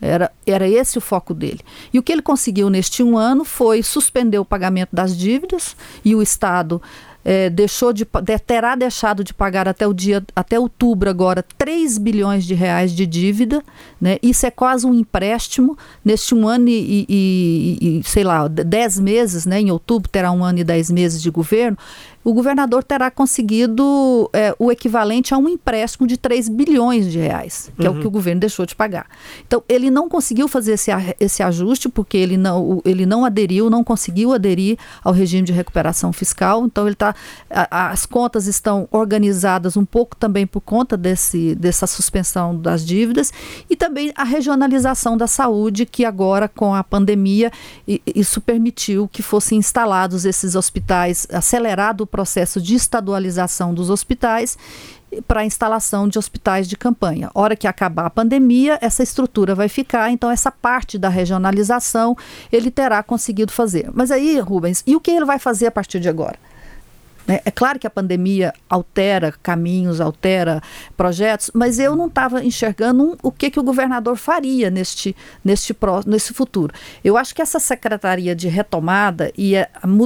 Era, 0.00 0.30
era 0.46 0.68
esse 0.68 0.98
o 0.98 1.00
foco 1.00 1.32
dele. 1.32 1.60
E 1.92 1.98
o 1.98 2.02
que 2.02 2.12
ele 2.12 2.20
conseguiu 2.20 2.68
neste 2.68 3.02
um 3.02 3.16
ano 3.16 3.44
foi 3.44 3.82
suspender 3.82 4.38
o 4.38 4.44
pagamento 4.44 4.90
das 4.92 5.16
dívidas 5.16 5.74
e 6.04 6.14
o 6.14 6.20
Estado 6.20 6.82
é, 7.28 7.50
deixou 7.50 7.92
de, 7.92 8.06
terá 8.46 8.76
deixado 8.76 9.24
de 9.24 9.34
pagar 9.34 9.66
até 9.66 9.84
o 9.84 9.92
dia 9.92 10.24
até 10.34 10.60
outubro 10.60 11.10
agora 11.10 11.44
3 11.58 11.98
bilhões 11.98 12.44
de 12.44 12.54
reais 12.54 12.92
de 12.92 13.04
dívida, 13.04 13.64
né? 14.00 14.16
Isso 14.22 14.46
é 14.46 14.50
quase 14.50 14.86
um 14.86 14.94
empréstimo 14.94 15.76
neste 16.04 16.36
um 16.36 16.46
ano 16.46 16.68
e, 16.68 17.04
e, 17.08 17.98
e 17.98 18.02
sei 18.04 18.22
lá, 18.22 18.46
10 18.46 19.00
meses, 19.00 19.44
né? 19.44 19.60
Em 19.60 19.72
outubro 19.72 20.08
terá 20.08 20.30
um 20.30 20.44
ano 20.44 20.60
e 20.60 20.64
10 20.64 20.92
meses 20.92 21.20
de 21.20 21.28
governo 21.28 21.76
o 22.26 22.34
governador 22.34 22.82
terá 22.82 23.08
conseguido 23.08 24.28
é, 24.32 24.52
o 24.58 24.72
equivalente 24.72 25.32
a 25.32 25.38
um 25.38 25.48
empréstimo 25.48 26.08
de 26.08 26.16
3 26.16 26.48
bilhões 26.48 27.08
de 27.08 27.20
reais, 27.20 27.70
que 27.76 27.82
uhum. 27.82 27.86
é 27.86 27.90
o 27.90 27.94
uhum. 27.94 28.00
que 28.00 28.06
o 28.08 28.10
governo 28.10 28.40
deixou 28.40 28.66
de 28.66 28.74
pagar. 28.74 29.06
Então, 29.46 29.62
ele 29.68 29.92
não 29.92 30.08
conseguiu 30.08 30.48
fazer 30.48 30.72
esse, 30.72 30.90
esse 31.20 31.40
ajuste 31.40 31.88
porque 31.88 32.16
ele 32.16 32.36
não, 32.36 32.82
ele 32.84 33.06
não 33.06 33.24
aderiu, 33.24 33.70
não 33.70 33.84
conseguiu 33.84 34.32
aderir 34.32 34.76
ao 35.04 35.12
regime 35.12 35.46
de 35.46 35.52
recuperação 35.52 36.12
fiscal. 36.12 36.66
Então, 36.66 36.88
ele 36.88 36.96
tá, 36.96 37.14
a, 37.48 37.90
as 37.90 38.04
contas 38.04 38.48
estão 38.48 38.88
organizadas 38.90 39.76
um 39.76 39.84
pouco 39.84 40.16
também 40.16 40.48
por 40.48 40.62
conta 40.62 40.96
desse, 40.96 41.54
dessa 41.54 41.86
suspensão 41.86 42.60
das 42.60 42.84
dívidas 42.84 43.32
e 43.70 43.76
também 43.76 44.12
a 44.16 44.24
regionalização 44.24 45.16
da 45.16 45.28
saúde, 45.28 45.86
que 45.86 46.04
agora, 46.04 46.48
com 46.48 46.74
a 46.74 46.82
pandemia, 46.82 47.52
isso 48.04 48.40
permitiu 48.40 49.06
que 49.06 49.22
fossem 49.22 49.58
instalados 49.58 50.24
esses 50.24 50.56
hospitais, 50.56 51.28
acelerado 51.32 52.00
o 52.00 52.15
processo 52.16 52.62
de 52.62 52.74
estadualização 52.74 53.74
dos 53.74 53.90
hospitais 53.90 54.56
para 55.28 55.40
a 55.40 55.44
instalação 55.44 56.08
de 56.08 56.18
hospitais 56.18 56.66
de 56.66 56.74
campanha. 56.74 57.30
Hora 57.34 57.54
que 57.54 57.66
acabar 57.66 58.06
a 58.06 58.10
pandemia, 58.10 58.78
essa 58.80 59.02
estrutura 59.02 59.54
vai 59.54 59.68
ficar, 59.68 60.10
então 60.10 60.30
essa 60.30 60.50
parte 60.50 60.96
da 60.96 61.10
regionalização 61.10 62.16
ele 62.50 62.70
terá 62.70 63.02
conseguido 63.02 63.52
fazer. 63.52 63.90
Mas 63.92 64.10
aí, 64.10 64.40
Rubens, 64.40 64.82
e 64.86 64.96
o 64.96 65.00
que 65.00 65.10
ele 65.10 65.26
vai 65.26 65.38
fazer 65.38 65.66
a 65.66 65.70
partir 65.70 66.00
de 66.00 66.08
agora? 66.08 66.38
Né? 67.26 67.40
É 67.44 67.50
claro 67.50 67.78
que 67.78 67.86
a 67.86 67.90
pandemia 67.90 68.52
altera 68.68 69.32
caminhos, 69.42 70.00
altera 70.00 70.62
projetos, 70.96 71.50
mas 71.54 71.78
eu 71.78 71.96
não 71.96 72.06
estava 72.06 72.44
enxergando 72.44 73.02
um, 73.02 73.16
o 73.22 73.32
que, 73.32 73.50
que 73.50 73.60
o 73.60 73.62
governador 73.62 74.16
faria 74.16 74.70
neste, 74.70 75.14
neste, 75.44 75.74
pró, 75.74 76.00
nesse 76.06 76.32
futuro. 76.32 76.72
Eu 77.02 77.16
acho 77.16 77.34
que 77.34 77.42
essa 77.42 77.58
secretaria 77.58 78.34
de 78.34 78.48
retomada, 78.48 79.32
e, 79.36 79.54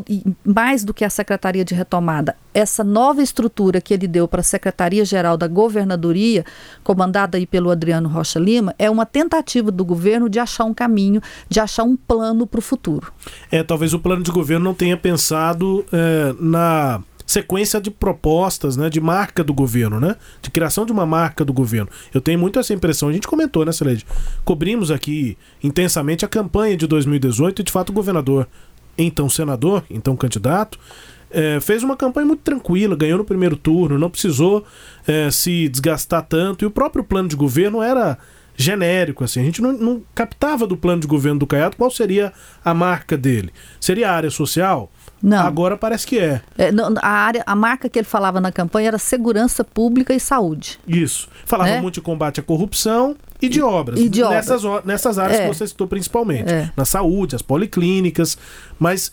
e 0.08 0.24
mais 0.44 0.84
do 0.84 0.94
que 0.94 1.04
a 1.04 1.10
secretaria 1.10 1.64
de 1.64 1.74
retomada, 1.74 2.36
essa 2.52 2.82
nova 2.82 3.22
estrutura 3.22 3.80
que 3.80 3.94
ele 3.94 4.08
deu 4.08 4.26
para 4.26 4.40
a 4.40 4.44
Secretaria-Geral 4.44 5.36
da 5.36 5.46
Governadoria, 5.46 6.44
comandada 6.82 7.38
aí 7.38 7.46
pelo 7.46 7.70
Adriano 7.70 8.08
Rocha 8.08 8.40
Lima, 8.40 8.74
é 8.78 8.90
uma 8.90 9.06
tentativa 9.06 9.70
do 9.70 9.84
governo 9.84 10.28
de 10.28 10.38
achar 10.40 10.64
um 10.64 10.74
caminho, 10.74 11.20
de 11.48 11.60
achar 11.60 11.84
um 11.84 11.96
plano 11.96 12.46
para 12.46 12.58
o 12.58 12.62
futuro. 12.62 13.12
É, 13.50 13.62
talvez 13.62 13.94
o 13.94 14.00
plano 14.00 14.22
de 14.22 14.32
governo 14.32 14.64
não 14.64 14.74
tenha 14.74 14.96
pensado 14.96 15.84
é, 15.92 16.34
na 16.40 17.00
sequência 17.30 17.80
de 17.80 17.92
propostas, 17.92 18.76
né, 18.76 18.90
de 18.90 19.00
marca 19.00 19.44
do 19.44 19.54
governo, 19.54 20.00
né, 20.00 20.16
de 20.42 20.50
criação 20.50 20.84
de 20.84 20.90
uma 20.90 21.06
marca 21.06 21.44
do 21.44 21.52
governo. 21.52 21.88
Eu 22.12 22.20
tenho 22.20 22.40
muito 22.40 22.58
essa 22.58 22.74
impressão. 22.74 23.08
A 23.08 23.12
gente 23.12 23.28
comentou, 23.28 23.64
né, 23.64 23.70
Celede? 23.70 24.04
Cobrimos 24.44 24.90
aqui 24.90 25.38
intensamente 25.62 26.24
a 26.24 26.28
campanha 26.28 26.76
de 26.76 26.88
2018 26.88 27.60
e, 27.60 27.64
de 27.64 27.70
fato, 27.70 27.90
o 27.90 27.92
governador, 27.92 28.48
então 28.98 29.30
senador, 29.30 29.84
então 29.88 30.16
candidato, 30.16 30.76
é, 31.30 31.60
fez 31.60 31.84
uma 31.84 31.96
campanha 31.96 32.26
muito 32.26 32.40
tranquila, 32.40 32.96
ganhou 32.96 33.18
no 33.18 33.24
primeiro 33.24 33.54
turno, 33.56 33.96
não 33.96 34.10
precisou 34.10 34.64
é, 35.06 35.30
se 35.30 35.68
desgastar 35.68 36.26
tanto. 36.26 36.64
E 36.64 36.66
o 36.66 36.70
próprio 36.70 37.04
plano 37.04 37.28
de 37.28 37.36
governo 37.36 37.80
era 37.80 38.18
genérico, 38.56 39.22
assim. 39.22 39.40
A 39.40 39.44
gente 39.44 39.62
não, 39.62 39.72
não 39.72 40.02
captava 40.16 40.66
do 40.66 40.76
plano 40.76 41.00
de 41.00 41.06
governo 41.06 41.38
do 41.38 41.46
Caiado 41.46 41.76
qual 41.76 41.92
seria 41.92 42.32
a 42.64 42.74
marca 42.74 43.16
dele. 43.16 43.52
Seria 43.80 44.10
a 44.10 44.14
área 44.16 44.30
social? 44.30 44.90
Não. 45.22 45.46
Agora 45.46 45.76
parece 45.76 46.06
que 46.06 46.18
é. 46.18 46.40
é 46.56 46.72
não, 46.72 46.94
a, 47.00 47.08
área, 47.08 47.42
a 47.46 47.54
marca 47.54 47.88
que 47.88 47.98
ele 47.98 48.06
falava 48.06 48.40
na 48.40 48.50
campanha 48.50 48.88
era 48.88 48.98
segurança 48.98 49.62
pública 49.62 50.14
e 50.14 50.20
saúde. 50.20 50.78
Isso. 50.86 51.28
Falava 51.44 51.70
né? 51.70 51.80
muito 51.80 51.94
de 51.94 52.00
combate 52.00 52.40
à 52.40 52.42
corrupção 52.42 53.16
e 53.40 53.48
de 53.48 53.60
obras. 53.60 54.00
E 54.00 54.08
de 54.08 54.22
nessas, 54.22 54.64
obras. 54.64 54.84
nessas 54.84 55.18
áreas 55.18 55.40
é. 55.40 55.42
que 55.42 55.54
você 55.54 55.66
citou 55.66 55.86
principalmente. 55.86 56.50
É. 56.50 56.70
Na 56.76 56.84
saúde, 56.84 57.36
as 57.36 57.42
policlínicas. 57.42 58.38
Mas 58.78 59.12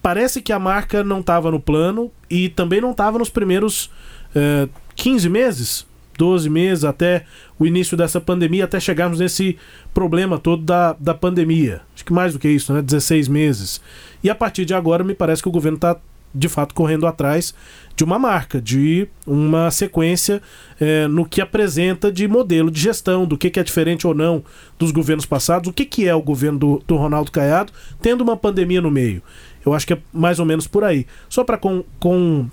parece 0.00 0.40
que 0.40 0.52
a 0.52 0.58
marca 0.58 1.04
não 1.04 1.20
estava 1.20 1.50
no 1.50 1.60
plano 1.60 2.10
e 2.30 2.48
também 2.48 2.80
não 2.80 2.92
estava 2.92 3.18
nos 3.18 3.28
primeiros 3.28 3.90
é, 4.34 4.68
15 4.94 5.28
meses 5.28 5.91
12 6.22 6.48
meses 6.48 6.84
até 6.84 7.24
o 7.58 7.66
início 7.66 7.96
dessa 7.96 8.20
pandemia, 8.20 8.64
até 8.64 8.78
chegarmos 8.78 9.18
nesse 9.18 9.58
problema 9.92 10.38
todo 10.38 10.62
da, 10.62 10.92
da 10.92 11.12
pandemia. 11.12 11.80
Acho 11.92 12.04
que 12.04 12.12
mais 12.12 12.32
do 12.32 12.38
que 12.38 12.48
isso, 12.48 12.72
né? 12.72 12.80
16 12.80 13.26
meses. 13.26 13.80
E 14.22 14.30
a 14.30 14.34
partir 14.36 14.64
de 14.64 14.72
agora, 14.72 15.02
me 15.02 15.14
parece 15.14 15.42
que 15.42 15.48
o 15.48 15.52
governo 15.52 15.78
está 15.78 15.96
de 16.32 16.48
fato 16.48 16.76
correndo 16.76 17.08
atrás 17.08 17.52
de 17.96 18.04
uma 18.04 18.20
marca, 18.20 18.62
de 18.62 19.08
uma 19.26 19.68
sequência 19.72 20.40
é, 20.80 21.08
no 21.08 21.26
que 21.26 21.40
apresenta 21.40 22.10
de 22.12 22.28
modelo 22.28 22.70
de 22.70 22.80
gestão, 22.80 23.26
do 23.26 23.36
que, 23.36 23.50
que, 23.50 23.58
é 23.58 23.64
diferente 23.64 24.06
ou 24.06 24.14
não 24.14 24.44
dos 24.78 24.92
governos 24.92 25.26
passados, 25.26 25.68
o 25.68 25.72
que, 25.72 25.84
que 25.84 26.06
é 26.06 26.14
o 26.14 26.22
governo 26.22 26.58
do, 26.58 26.82
do 26.86 26.96
Ronaldo 26.96 27.32
Caiado, 27.32 27.72
tendo 28.00 28.22
uma 28.22 28.36
pandemia 28.36 28.80
no 28.80 28.92
meio. 28.92 29.20
Eu 29.66 29.74
acho 29.74 29.86
que 29.86 29.92
é 29.92 29.98
mais 30.12 30.38
ou 30.38 30.46
menos 30.46 30.68
por 30.68 30.84
aí. 30.84 31.04
Só 31.28 31.42
para 31.42 31.58
com, 31.58 31.84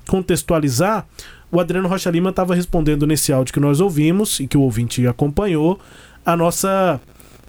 contextualizar, 0.07 1.07
o 1.51 1.60
Adriano 1.60 1.88
Rocha 1.88 2.10
Lima 2.10 2.29
estava 2.29 2.56
respondendo 2.56 3.08
nesse 3.08 3.34
áudio 3.34 3.53
que 3.53 3.60
nós 3.60 3.79
ouvimos 3.79 4.39
e 4.39 4.48
que 4.48 4.58
o 4.58 4.62
ouvinte 4.62 5.06
acompanhou 5.08 5.79
a 6.25 6.36
nossa 6.36 7.00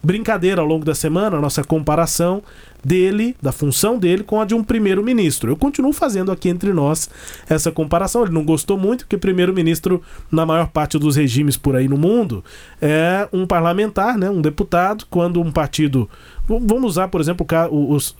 brincadeira 0.03 0.61
ao 0.61 0.67
longo 0.67 0.83
da 0.83 0.95
semana, 0.95 1.37
a 1.37 1.41
nossa 1.41 1.63
comparação 1.63 2.41
dele, 2.83 3.35
da 3.41 3.51
função 3.51 3.97
dele, 3.97 4.23
com 4.23 4.41
a 4.41 4.45
de 4.45 4.55
um 4.55 4.63
primeiro-ministro. 4.63 5.51
Eu 5.51 5.55
continuo 5.55 5.93
fazendo 5.93 6.31
aqui 6.31 6.49
entre 6.49 6.73
nós 6.73 7.09
essa 7.47 7.71
comparação. 7.71 8.23
Ele 8.23 8.33
não 8.33 8.43
gostou 8.43 8.77
muito, 8.77 9.01
porque 9.01 9.17
primeiro-ministro, 9.17 10.01
na 10.31 10.45
maior 10.45 10.67
parte 10.67 10.97
dos 10.97 11.15
regimes 11.15 11.57
por 11.57 11.75
aí 11.75 11.87
no 11.87 11.97
mundo, 11.97 12.43
é 12.81 13.27
um 13.31 13.45
parlamentar, 13.45 14.17
né, 14.17 14.29
um 14.29 14.41
deputado, 14.41 15.05
quando 15.09 15.39
um 15.39 15.51
partido. 15.51 16.09
Vamos 16.47 16.91
usar, 16.91 17.07
por 17.07 17.21
exemplo, 17.21 17.45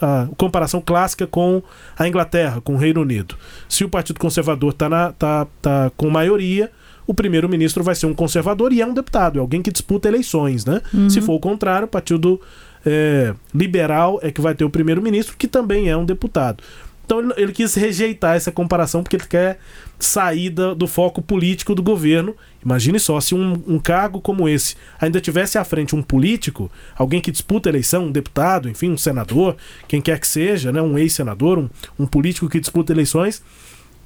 a, 0.01 0.27
comparação 0.37 0.79
clássica 0.79 1.25
com 1.25 1.61
a 1.97 2.07
Inglaterra, 2.07 2.61
com 2.61 2.75
o 2.75 2.77
Reino 2.77 3.01
Unido. 3.01 3.35
Se 3.67 3.83
o 3.83 3.89
Partido 3.89 4.19
Conservador 4.19 4.71
está 4.71 5.11
tá, 5.13 5.47
tá 5.61 5.91
com 5.97 6.09
maioria, 6.09 6.71
o 7.11 7.13
primeiro-ministro 7.13 7.83
vai 7.83 7.95
ser 7.95 8.05
um 8.05 8.13
conservador 8.13 8.73
e 8.73 8.81
é 8.81 8.85
um 8.85 8.93
deputado, 8.93 9.37
é 9.37 9.41
alguém 9.41 9.61
que 9.61 9.71
disputa 9.71 10.07
eleições, 10.07 10.65
né? 10.65 10.81
Uhum. 10.93 11.09
Se 11.09 11.21
for 11.21 11.33
o 11.33 11.39
contrário, 11.39 11.85
o 11.85 11.89
partido 11.89 12.41
é, 12.85 13.33
liberal 13.53 14.19
é 14.21 14.31
que 14.31 14.41
vai 14.41 14.55
ter 14.55 14.63
o 14.63 14.69
primeiro-ministro, 14.69 15.35
que 15.37 15.47
também 15.47 15.89
é 15.89 15.97
um 15.97 16.05
deputado. 16.05 16.63
Então 17.05 17.19
ele, 17.19 17.33
ele, 17.35 17.51
quis 17.51 17.75
rejeitar 17.75 18.37
essa 18.37 18.51
comparação 18.53 19.03
porque 19.03 19.17
ele 19.17 19.25
quer 19.25 19.59
sair 19.99 20.49
da, 20.49 20.73
do 20.73 20.87
foco 20.87 21.21
político 21.21 21.75
do 21.75 21.83
governo. 21.83 22.33
Imagine 22.63 22.99
só, 22.99 23.19
se 23.19 23.35
um, 23.35 23.61
um, 23.67 23.77
cargo 23.77 24.21
como 24.21 24.47
esse 24.47 24.75
ainda 24.99 25.19
tivesse 25.19 25.57
à 25.57 25.63
frente 25.65 25.93
um 25.93 26.01
político, 26.01 26.71
alguém 26.95 27.19
que 27.19 27.29
disputa 27.29 27.67
a 27.67 27.71
eleição, 27.71 28.05
um 28.05 28.11
deputado, 28.11 28.69
enfim, 28.69 28.91
um 28.91 28.97
senador, 28.97 29.57
quem 29.89 30.01
quer 30.01 30.19
que 30.19 30.27
seja, 30.27 30.71
né, 30.71 30.81
um 30.81 30.97
ex-senador, 30.97 31.59
um, 31.59 31.69
um 31.99 32.05
político 32.05 32.47
que 32.47 32.61
disputa 32.61 32.93
eleições, 32.93 33.43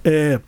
é, 0.03 0.39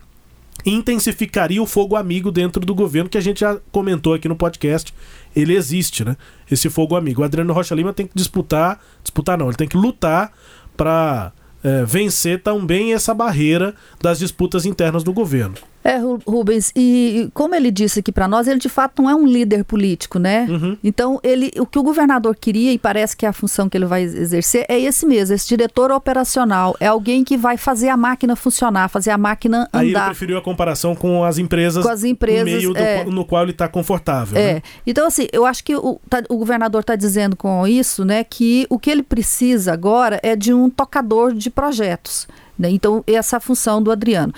intensificaria 0.66 1.62
o 1.62 1.66
fogo 1.66 1.96
amigo 1.96 2.32
dentro 2.32 2.66
do 2.66 2.76
governo, 2.76 3.10
que 3.10 3.18
a 3.18 3.22
gente 3.22 3.42
já 3.42 3.58
comentou 3.72 4.14
aqui 4.14 4.28
no 4.28 4.36
podcast. 4.36 4.94
Ele 5.36 5.56
existe, 5.56 6.04
né? 6.04 6.18
Esse 6.50 6.70
fogo 6.70 6.96
amigo. 6.96 7.22
O 7.22 7.24
Adriano 7.24 7.54
Rocha 7.54 7.76
Lima 7.76 7.94
tem 7.94 8.08
que 8.08 8.16
disputar, 8.16 8.82
disputar 9.04 9.38
não, 9.38 9.48
ele 9.48 9.58
tem 9.58 9.68
que 9.68 9.78
lutar 9.78 10.32
para 10.76 11.32
é, 11.68 11.84
vencer 11.84 12.42
também 12.42 12.94
essa 12.94 13.14
barreira 13.14 13.76
das 14.02 14.20
disputas 14.20 14.66
internas 14.66 15.04
do 15.04 15.12
governo. 15.12 15.56
É, 15.88 16.02
Rubens, 16.28 16.74
e 16.76 17.30
como 17.34 17.56
ele 17.56 17.72
disse 17.72 18.02
aqui 18.02 18.12
para 18.12 18.28
nós, 18.28 18.46
ele 18.46 18.60
de 18.60 18.68
fato 18.68 19.02
não 19.02 19.10
é 19.10 19.16
um 19.16 19.26
líder 19.26 19.64
político, 19.64 20.20
né? 20.20 20.46
Uhum. 20.50 20.78
Então, 20.84 21.18
ele, 21.24 21.50
o 21.58 21.66
que 21.66 21.80
o 21.80 21.84
governador 21.84 22.36
queria, 22.36 22.74
e 22.74 22.78
parece 22.78 23.16
que 23.16 23.26
é 23.26 23.30
a 23.30 23.32
função 23.32 23.70
que 23.70 23.78
ele 23.78 23.86
vai 23.86 24.02
exercer, 24.04 24.66
é 24.68 24.78
esse 24.78 25.06
mesmo, 25.06 25.34
esse 25.34 25.48
diretor 25.48 25.90
operacional. 25.90 26.76
É 26.82 26.88
alguém 26.88 27.24
que 27.24 27.38
vai 27.38 27.56
fazer 27.56 27.88
a 27.88 27.96
máquina 27.96 28.36
funcionar, 28.36 28.90
fazer 28.90 29.12
a 29.12 29.18
máquina 29.18 29.62
andar. 29.74 29.80
Aí 29.80 29.92
ele 29.92 30.02
preferiu 30.08 30.38
a 30.38 30.42
comparação 30.42 30.94
com 30.94 31.24
as 31.24 31.38
empresas, 31.38 31.82
com 31.82 31.90
as 31.90 32.04
empresas 32.04 32.40
no 32.40 32.74
meio 32.74 32.78
é, 32.78 33.06
do, 33.06 33.12
no 33.12 33.24
qual 33.24 33.44
ele 33.44 33.52
está 33.52 33.70
confortável. 33.70 34.38
É. 34.38 34.56
Né? 34.56 34.62
Então, 34.86 35.08
assim, 35.08 35.30
eu 35.32 35.46
acho 35.46 35.64
que 35.64 35.74
o, 35.74 36.02
tá, 36.10 36.22
o 36.28 36.36
governador 36.36 36.82
está 36.82 36.98
dizendo 36.98 37.38
com 37.38 37.66
isso, 37.66 38.04
né, 38.04 38.26
que 38.26 38.68
o 38.70 38.78
que 38.78 38.92
ele 38.92 39.04
precisa 39.04 39.72
agora 39.72 40.20
é 40.22 40.36
de 40.36 40.54
um 40.54 40.70
tocador 40.70 41.34
de 41.34 41.50
projetos. 41.58 42.28
Né? 42.58 42.70
Então, 42.70 43.04
essa 43.08 43.36
é 43.36 43.38
a 43.38 43.40
função 43.40 43.82
do 43.82 43.92
Adriano. 43.92 44.32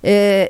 É, 0.00 0.48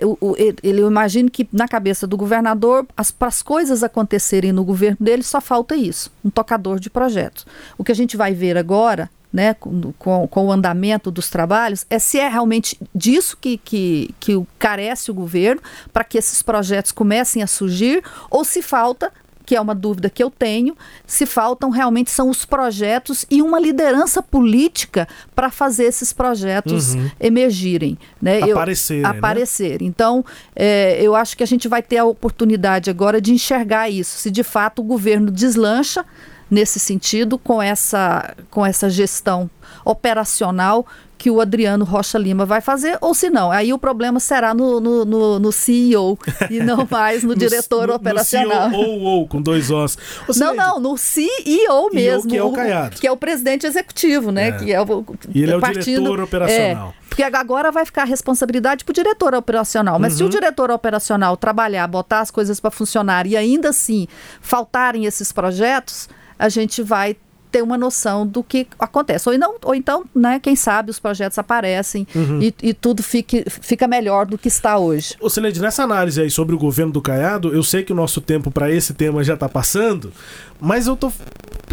ele, 0.62 0.82
eu 0.82 0.86
imagino 0.86 1.30
que 1.30 1.48
na 1.50 1.66
cabeça 1.66 2.06
do 2.06 2.14
governador, 2.14 2.86
para 3.18 3.28
as 3.28 3.40
coisas 3.40 3.82
acontecerem 3.82 4.52
no 4.52 4.62
governo 4.62 4.98
dele, 5.00 5.22
só 5.22 5.40
falta 5.40 5.74
isso, 5.74 6.12
um 6.22 6.28
tocador 6.28 6.78
de 6.78 6.90
projetos. 6.90 7.46
O 7.78 7.82
que 7.82 7.90
a 7.90 7.94
gente 7.94 8.18
vai 8.18 8.34
ver 8.34 8.58
agora, 8.58 9.10
né, 9.32 9.54
com, 9.54 9.92
com, 9.98 10.28
com 10.28 10.46
o 10.46 10.52
andamento 10.52 11.10
dos 11.10 11.30
trabalhos, 11.30 11.86
é 11.88 11.98
se 11.98 12.18
é 12.18 12.28
realmente 12.28 12.78
disso 12.94 13.36
que, 13.40 13.56
que, 13.56 14.14
que 14.20 14.40
carece 14.58 15.10
o 15.10 15.14
governo 15.14 15.62
para 15.92 16.04
que 16.04 16.18
esses 16.18 16.42
projetos 16.42 16.92
comecem 16.92 17.42
a 17.42 17.46
surgir, 17.46 18.04
ou 18.28 18.44
se 18.44 18.60
falta 18.60 19.10
que 19.50 19.56
é 19.56 19.60
uma 19.60 19.74
dúvida 19.74 20.08
que 20.08 20.22
eu 20.22 20.30
tenho, 20.30 20.76
se 21.04 21.26
faltam 21.26 21.70
realmente 21.70 22.08
são 22.08 22.30
os 22.30 22.44
projetos 22.44 23.26
e 23.28 23.42
uma 23.42 23.58
liderança 23.58 24.22
política 24.22 25.08
para 25.34 25.50
fazer 25.50 25.86
esses 25.86 26.12
projetos 26.12 26.94
uhum. 26.94 27.10
emergirem. 27.18 27.98
Né? 28.22 28.40
Aparecerem. 28.42 29.02
Eu, 29.02 29.08
aparecer. 29.08 29.80
Né? 29.80 29.88
Então, 29.88 30.24
é, 30.54 31.02
eu 31.02 31.16
acho 31.16 31.36
que 31.36 31.42
a 31.42 31.46
gente 31.48 31.66
vai 31.66 31.82
ter 31.82 31.96
a 31.96 32.04
oportunidade 32.04 32.90
agora 32.90 33.20
de 33.20 33.32
enxergar 33.32 33.90
isso, 33.90 34.18
se 34.18 34.30
de 34.30 34.44
fato 34.44 34.82
o 34.82 34.84
governo 34.84 35.32
deslancha 35.32 36.04
nesse 36.48 36.78
sentido 36.78 37.36
com 37.36 37.60
essa, 37.60 38.32
com 38.52 38.64
essa 38.64 38.88
gestão 38.88 39.50
operacional 39.90 40.86
que 41.20 41.30
o 41.30 41.38
Adriano 41.38 41.84
Rocha 41.84 42.16
Lima 42.16 42.46
vai 42.46 42.62
fazer, 42.62 42.96
ou 42.98 43.12
se 43.12 43.28
não, 43.28 43.52
aí 43.52 43.74
o 43.74 43.78
problema 43.78 44.18
será 44.18 44.54
no, 44.54 44.80
no, 44.80 45.04
no, 45.04 45.38
no 45.38 45.52
CEO 45.52 46.18
e 46.48 46.60
não 46.60 46.88
mais 46.90 47.22
no, 47.22 47.36
diretor 47.36 47.88
no, 47.88 47.94
operacional. 47.94 48.70
No 48.70 48.74
CEO 48.74 48.88
ou, 48.88 49.00
ou 49.02 49.28
com 49.28 49.42
dois 49.42 49.70
Os. 49.70 49.98
não, 50.38 50.54
não, 50.54 50.80
no 50.80 50.96
CEO 50.96 51.90
mesmo. 51.92 52.30
que 52.30 52.38
é 52.38 52.42
o 52.42 52.50
Caiado. 52.52 52.96
Que 52.98 53.06
é 53.06 53.12
o 53.12 53.18
presidente 53.18 53.66
executivo, 53.66 54.32
né? 54.32 54.48
É. 54.48 54.52
Que 54.52 54.72
é 54.72 54.80
o, 54.80 55.04
e 55.34 55.42
ele 55.42 55.52
é 55.52 55.56
o 55.56 55.60
diretor 55.60 56.20
operacional. 56.22 56.94
É, 56.96 57.00
porque 57.10 57.22
agora 57.22 57.70
vai 57.70 57.84
ficar 57.84 58.02
a 58.02 58.06
responsabilidade 58.06 58.82
para 58.82 58.92
o 58.92 58.94
diretor 58.94 59.34
operacional. 59.34 59.98
Mas 59.98 60.14
uhum. 60.14 60.16
se 60.16 60.22
o 60.22 60.26
uhum. 60.26 60.30
diretor 60.30 60.70
operacional 60.70 61.36
trabalhar, 61.36 61.86
botar 61.86 62.20
as 62.20 62.30
coisas 62.30 62.58
para 62.60 62.70
funcionar 62.70 63.26
e 63.26 63.36
ainda 63.36 63.68
assim 63.68 64.08
faltarem 64.40 65.04
esses 65.04 65.32
projetos, 65.32 66.08
a 66.38 66.48
gente 66.48 66.82
vai 66.82 67.14
ter 67.50 67.62
uma 67.62 67.76
noção 67.76 68.26
do 68.26 68.42
que 68.42 68.66
acontece. 68.78 69.28
Ou, 69.28 69.38
não, 69.38 69.56
ou 69.64 69.74
então, 69.74 70.04
né, 70.14 70.38
quem 70.40 70.54
sabe, 70.54 70.90
os 70.90 70.98
projetos 70.98 71.38
aparecem 71.38 72.06
uhum. 72.14 72.40
e, 72.40 72.54
e, 72.62 72.74
tudo 72.74 73.02
fique, 73.02 73.44
fica 73.48 73.86
melhor 73.88 74.26
do 74.26 74.38
que 74.38 74.48
está 74.48 74.78
hoje. 74.78 75.14
Ô, 75.20 75.28
Celede, 75.28 75.60
nessa 75.60 75.82
análise 75.82 76.20
aí 76.20 76.30
sobre 76.30 76.54
o 76.54 76.58
governo 76.58 76.92
do 76.92 77.02
Caiado, 77.02 77.54
eu 77.54 77.62
sei 77.62 77.82
que 77.82 77.92
o 77.92 77.96
nosso 77.96 78.20
tempo 78.20 78.50
para 78.50 78.70
esse 78.70 78.94
tema 78.94 79.22
já 79.24 79.34
está 79.34 79.48
passando, 79.48 80.12
mas 80.60 80.86
eu 80.86 80.96
tô 80.96 81.12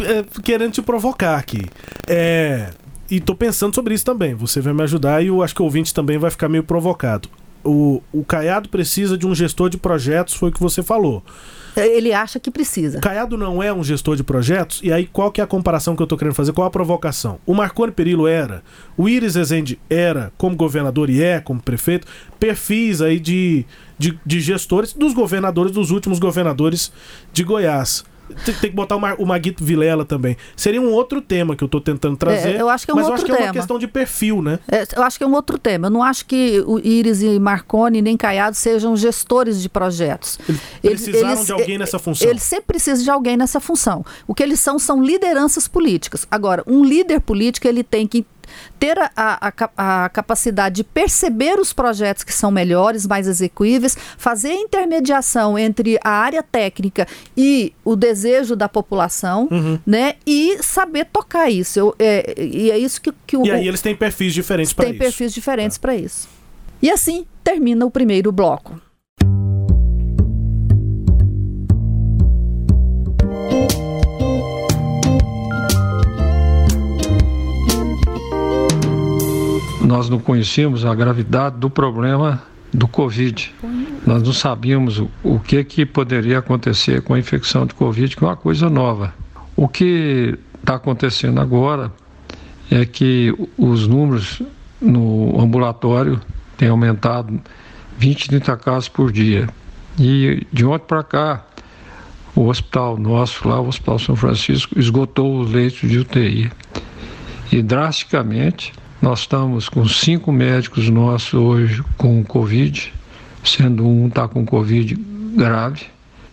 é, 0.00 0.24
querendo 0.42 0.72
te 0.72 0.82
provocar 0.82 1.36
aqui. 1.36 1.64
É, 2.06 2.70
e 3.10 3.20
tô 3.20 3.34
pensando 3.34 3.74
sobre 3.74 3.94
isso 3.94 4.04
também. 4.04 4.34
Você 4.34 4.60
vai 4.60 4.72
me 4.72 4.82
ajudar 4.82 5.22
e 5.22 5.28
eu 5.28 5.42
acho 5.42 5.54
que 5.54 5.62
o 5.62 5.64
ouvinte 5.64 5.94
também 5.94 6.18
vai 6.18 6.30
ficar 6.30 6.48
meio 6.48 6.64
provocado. 6.64 7.28
O, 7.64 8.02
o 8.12 8.24
Caiado 8.24 8.68
precisa 8.68 9.16
de 9.16 9.26
um 9.26 9.34
gestor 9.34 9.68
de 9.68 9.76
projetos, 9.76 10.34
foi 10.34 10.50
o 10.50 10.52
que 10.52 10.60
você 10.60 10.82
falou. 10.82 11.22
Ele 11.86 12.12
acha 12.12 12.40
que 12.40 12.50
precisa. 12.50 13.00
Caiado 13.00 13.36
não 13.36 13.62
é 13.62 13.72
um 13.72 13.82
gestor 13.84 14.16
de 14.16 14.24
projetos, 14.24 14.80
e 14.82 14.92
aí 14.92 15.06
qual 15.06 15.30
que 15.30 15.40
é 15.40 15.44
a 15.44 15.46
comparação 15.46 15.94
que 15.94 16.02
eu 16.02 16.04
estou 16.04 16.18
querendo 16.18 16.34
fazer? 16.34 16.52
Qual 16.52 16.66
a 16.66 16.70
provocação? 16.70 17.38
O 17.46 17.54
Marconi 17.54 17.92
Perillo 17.92 18.26
era, 18.26 18.62
o 18.96 19.08
Iris 19.08 19.36
Ezende 19.36 19.78
era, 19.88 20.32
como 20.36 20.56
governador 20.56 21.10
e 21.10 21.22
é, 21.22 21.40
como 21.40 21.60
prefeito, 21.60 22.06
perfis 22.38 23.00
aí 23.00 23.18
de, 23.18 23.64
de, 23.98 24.18
de 24.24 24.40
gestores 24.40 24.92
dos 24.92 25.14
governadores, 25.14 25.72
dos 25.72 25.90
últimos 25.90 26.18
governadores 26.18 26.92
de 27.32 27.42
Goiás. 27.44 28.04
Tem, 28.44 28.54
tem, 28.54 28.70
que 28.70 28.76
botar 28.76 28.96
o, 28.96 29.00
Mar, 29.00 29.16
o 29.18 29.26
Maguito 29.26 29.64
Vilela 29.64 30.04
também. 30.04 30.36
Seria 30.56 30.80
um 30.80 30.92
outro 30.92 31.20
tema 31.20 31.56
que 31.56 31.62
eu 31.62 31.66
estou 31.66 31.80
tentando 31.80 32.16
trazer. 32.16 32.56
É, 32.56 32.60
eu 32.60 32.68
acho 32.68 32.84
que 32.84 32.90
é 32.90 32.94
um 32.94 32.96
mas 32.96 33.06
outro 33.06 33.22
eu 33.22 33.24
acho 33.24 33.26
tema. 33.26 33.38
que 33.38 33.42
é 33.42 33.46
uma 33.46 33.54
questão 33.54 33.78
de 33.78 33.86
perfil, 33.86 34.42
né? 34.42 34.58
É, 34.70 34.86
eu 34.96 35.02
acho 35.02 35.18
que 35.18 35.24
é 35.24 35.26
um 35.26 35.34
outro 35.34 35.58
tema. 35.58 35.86
Eu 35.86 35.90
não 35.90 36.02
acho 36.02 36.26
que 36.26 36.62
o 36.66 36.78
Iris 36.78 37.22
e 37.22 37.38
Marconi 37.38 38.02
nem 38.02 38.16
Caiado 38.16 38.56
sejam 38.56 38.96
gestores 38.96 39.60
de 39.60 39.68
projetos. 39.68 40.38
Eles 40.82 41.02
precisaram 41.02 41.34
eles, 41.34 41.46
de 41.46 41.52
alguém 41.52 41.78
nessa 41.78 41.98
função. 41.98 42.28
Eles 42.28 42.42
sempre 42.42 42.66
precisam 42.66 43.04
de 43.04 43.10
alguém 43.10 43.36
nessa 43.36 43.60
função. 43.60 44.04
O 44.26 44.34
que 44.34 44.42
eles 44.42 44.60
são 44.60 44.78
são 44.78 45.02
lideranças 45.02 45.68
políticas. 45.68 46.26
Agora, 46.30 46.62
um 46.66 46.84
líder 46.84 47.20
político 47.20 47.66
ele 47.66 47.82
tem 47.82 48.06
que 48.06 48.24
ter 48.78 48.98
a, 48.98 49.10
a, 49.16 50.04
a, 50.04 50.08
capacidade 50.08 50.76
de 50.76 50.84
perceber 50.84 51.58
os 51.58 51.72
projetos 51.72 52.24
que 52.24 52.32
são 52.32 52.50
melhores, 52.50 53.06
mais 53.06 53.26
execuíveis, 53.26 53.96
fazer 54.16 54.50
a 54.50 54.54
intermediação 54.54 55.58
entre 55.58 55.98
a 56.02 56.10
área 56.10 56.42
técnica 56.42 57.06
e 57.36 57.72
o 57.84 57.96
desejo 57.96 58.54
da 58.54 58.68
população, 58.68 59.48
uhum. 59.50 59.78
né? 59.86 60.14
E 60.26 60.58
saber 60.62 61.06
tocar 61.06 61.50
isso. 61.50 61.78
Eu, 61.78 61.94
é, 61.98 62.34
e 62.38 62.70
é 62.70 62.78
isso 62.78 63.00
que, 63.00 63.12
que 63.26 63.36
o. 63.36 63.44
E 63.44 63.50
aí 63.50 63.66
eles 63.66 63.80
têm 63.80 63.94
perfis 63.94 64.32
diferentes 64.34 64.72
para 64.72 64.84
isso. 64.84 64.92
Tem 64.92 64.98
perfis 64.98 65.32
diferentes 65.32 65.76
é. 65.76 65.80
para 65.80 65.96
isso. 65.96 66.28
E 66.80 66.90
assim 66.90 67.26
termina 67.42 67.84
o 67.84 67.90
primeiro 67.90 68.30
bloco. 68.30 68.80
Nós 79.98 80.08
não 80.08 80.20
conhecíamos 80.20 80.84
a 80.84 80.94
gravidade 80.94 81.56
do 81.56 81.68
problema 81.68 82.40
do 82.72 82.86
Covid. 82.86 83.52
Nós 84.06 84.22
não 84.22 84.32
sabíamos 84.32 85.00
o, 85.00 85.10
o 85.24 85.40
que, 85.40 85.64
que 85.64 85.84
poderia 85.84 86.38
acontecer 86.38 87.02
com 87.02 87.14
a 87.14 87.18
infecção 87.18 87.66
de 87.66 87.74
Covid, 87.74 88.16
que 88.16 88.22
é 88.22 88.26
uma 88.28 88.36
coisa 88.36 88.70
nova. 88.70 89.12
O 89.56 89.66
que 89.66 90.38
está 90.60 90.76
acontecendo 90.76 91.40
agora 91.40 91.90
é 92.70 92.84
que 92.84 93.34
os 93.56 93.88
números 93.88 94.40
no 94.80 95.40
ambulatório 95.40 96.20
têm 96.56 96.68
aumentado 96.68 97.40
20, 97.98 98.28
30 98.28 98.56
casos 98.56 98.88
por 98.88 99.10
dia. 99.10 99.48
E 99.98 100.46
de 100.52 100.64
ontem 100.64 100.86
para 100.86 101.02
cá, 101.02 101.44
o 102.36 102.46
hospital 102.46 102.96
nosso, 102.96 103.48
lá, 103.48 103.60
o 103.60 103.66
Hospital 103.66 103.98
São 103.98 104.14
Francisco, 104.14 104.78
esgotou 104.78 105.40
os 105.40 105.50
leitos 105.50 105.90
de 105.90 105.98
UTI. 105.98 106.52
E 107.50 107.60
drasticamente 107.62 108.72
nós 109.00 109.20
estamos 109.20 109.68
com 109.68 109.86
cinco 109.86 110.32
médicos 110.32 110.88
nossos 110.90 111.34
hoje 111.34 111.82
com 111.96 112.22
Covid, 112.24 112.92
sendo 113.44 113.86
um 113.86 114.08
está 114.08 114.26
com 114.26 114.44
Covid 114.44 114.94
grave, 115.36 115.86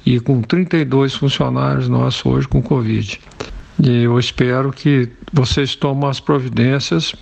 e 0.06 0.20
com 0.20 0.42
32 0.42 1.16
funcionários 1.16 1.88
nossos 1.88 2.26
hoje 2.26 2.48
com 2.48 2.62
Covid. 2.62 3.20
E 3.84 4.04
eu 4.04 4.18
espero 4.18 4.72
que 4.72 5.10
vocês 5.32 5.76
tomem 5.76 6.10
as 6.10 6.20
providências 6.20 7.14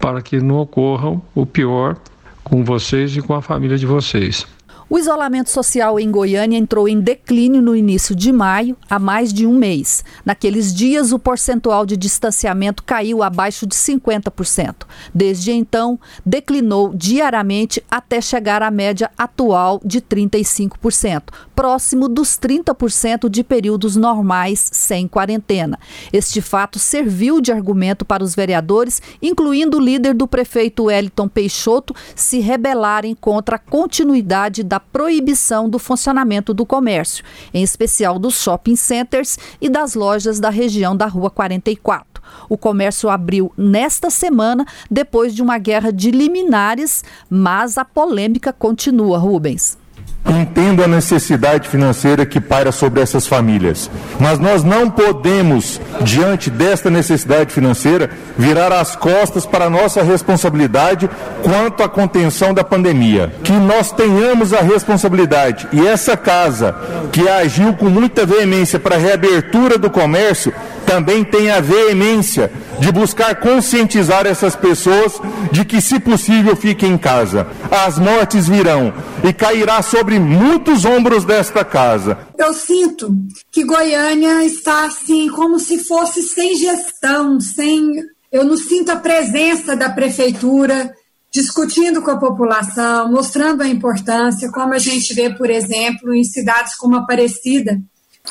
para 0.00 0.20
que 0.20 0.38
não 0.38 0.56
ocorram 0.56 1.22
o 1.34 1.46
pior 1.46 1.96
com 2.42 2.64
vocês 2.64 3.16
e 3.16 3.22
com 3.22 3.34
a 3.34 3.42
família 3.42 3.78
de 3.78 3.86
vocês. 3.86 4.46
O 4.92 4.98
isolamento 4.98 5.50
social 5.50 6.00
em 6.00 6.10
Goiânia 6.10 6.58
entrou 6.58 6.88
em 6.88 7.00
declínio 7.00 7.62
no 7.62 7.76
início 7.76 8.12
de 8.12 8.32
maio, 8.32 8.76
há 8.90 8.98
mais 8.98 9.32
de 9.32 9.46
um 9.46 9.54
mês. 9.54 10.04
Naqueles 10.24 10.74
dias, 10.74 11.12
o 11.12 11.18
percentual 11.18 11.86
de 11.86 11.96
distanciamento 11.96 12.82
caiu 12.82 13.22
abaixo 13.22 13.68
de 13.68 13.76
50%. 13.76 14.74
Desde 15.14 15.52
então, 15.52 15.96
declinou 16.26 16.92
diariamente 16.92 17.80
até 17.88 18.20
chegar 18.20 18.64
à 18.64 18.70
média 18.70 19.08
atual 19.16 19.80
de 19.84 20.00
35%, 20.00 21.22
próximo 21.54 22.08
dos 22.08 22.30
30% 22.30 23.28
de 23.28 23.44
períodos 23.44 23.94
normais 23.94 24.70
sem 24.72 25.06
quarentena. 25.06 25.78
Este 26.12 26.40
fato 26.40 26.80
serviu 26.80 27.40
de 27.40 27.52
argumento 27.52 28.04
para 28.04 28.24
os 28.24 28.34
vereadores, 28.34 29.00
incluindo 29.22 29.76
o 29.76 29.80
líder 29.80 30.14
do 30.14 30.26
prefeito 30.26 30.86
Wellington 30.86 31.28
Peixoto, 31.28 31.94
se 32.16 32.40
rebelarem 32.40 33.14
contra 33.14 33.54
a 33.54 33.60
continuidade 33.60 34.64
da 34.64 34.79
proibição 34.80 35.68
do 35.68 35.78
funcionamento 35.78 36.52
do 36.52 36.66
comércio, 36.66 37.24
em 37.52 37.62
especial 37.62 38.18
dos 38.18 38.42
shopping 38.42 38.76
centers 38.76 39.38
e 39.60 39.68
das 39.68 39.94
lojas 39.94 40.40
da 40.40 40.50
região 40.50 40.96
da 40.96 41.06
Rua 41.06 41.30
44. 41.30 42.10
O 42.48 42.56
comércio 42.56 43.08
abriu 43.08 43.52
nesta 43.56 44.10
semana, 44.10 44.66
depois 44.90 45.34
de 45.34 45.42
uma 45.42 45.58
guerra 45.58 45.92
de 45.92 46.10
liminares, 46.10 47.04
mas 47.28 47.78
a 47.78 47.84
polêmica 47.84 48.52
continua, 48.52 49.18
Rubens. 49.18 49.79
Entendo 50.28 50.84
a 50.84 50.86
necessidade 50.86 51.68
financeira 51.68 52.26
que 52.26 52.40
paira 52.40 52.70
sobre 52.70 53.00
essas 53.00 53.26
famílias, 53.26 53.90
mas 54.18 54.38
nós 54.38 54.62
não 54.62 54.90
podemos, 54.90 55.80
diante 56.02 56.50
desta 56.50 56.90
necessidade 56.90 57.52
financeira, 57.52 58.10
virar 58.36 58.70
as 58.70 58.94
costas 58.94 59.46
para 59.46 59.64
a 59.64 59.70
nossa 59.70 60.02
responsabilidade 60.02 61.08
quanto 61.42 61.82
à 61.82 61.88
contenção 61.88 62.52
da 62.52 62.62
pandemia. 62.62 63.32
Que 63.42 63.52
nós 63.52 63.90
tenhamos 63.92 64.52
a 64.52 64.60
responsabilidade 64.60 65.66
e 65.72 65.86
essa 65.86 66.16
casa, 66.16 66.76
que 67.10 67.26
agiu 67.26 67.72
com 67.72 67.86
muita 67.86 68.26
veemência 68.26 68.78
para 68.78 68.96
a 68.96 68.98
reabertura 68.98 69.78
do 69.78 69.88
comércio, 69.88 70.52
também 70.90 71.22
tem 71.22 71.52
a 71.52 71.60
veemência 71.60 72.50
de 72.80 72.90
buscar 72.90 73.36
conscientizar 73.36 74.26
essas 74.26 74.56
pessoas 74.56 75.20
de 75.52 75.64
que, 75.64 75.80
se 75.80 76.00
possível, 76.00 76.56
fiquem 76.56 76.94
em 76.94 76.98
casa. 76.98 77.46
As 77.70 77.96
mortes 77.96 78.48
virão 78.48 78.92
e 79.22 79.32
cairá 79.32 79.82
sobre 79.82 80.18
muitos 80.18 80.84
ombros 80.84 81.24
desta 81.24 81.64
casa. 81.64 82.18
Eu 82.36 82.52
sinto 82.52 83.14
que 83.52 83.62
Goiânia 83.62 84.44
está 84.44 84.86
assim, 84.86 85.28
como 85.28 85.60
se 85.60 85.78
fosse 85.78 86.24
sem 86.24 86.56
gestão, 86.56 87.38
sem. 87.38 88.02
Eu 88.32 88.42
não 88.42 88.56
sinto 88.56 88.90
a 88.90 88.96
presença 88.96 89.76
da 89.76 89.90
prefeitura 89.90 90.92
discutindo 91.32 92.02
com 92.02 92.10
a 92.10 92.18
população, 92.18 93.12
mostrando 93.12 93.62
a 93.62 93.68
importância, 93.68 94.50
como 94.50 94.74
a 94.74 94.78
gente 94.78 95.14
vê, 95.14 95.30
por 95.30 95.48
exemplo, 95.48 96.12
em 96.12 96.24
cidades 96.24 96.74
como 96.74 96.96
Aparecida, 96.96 97.80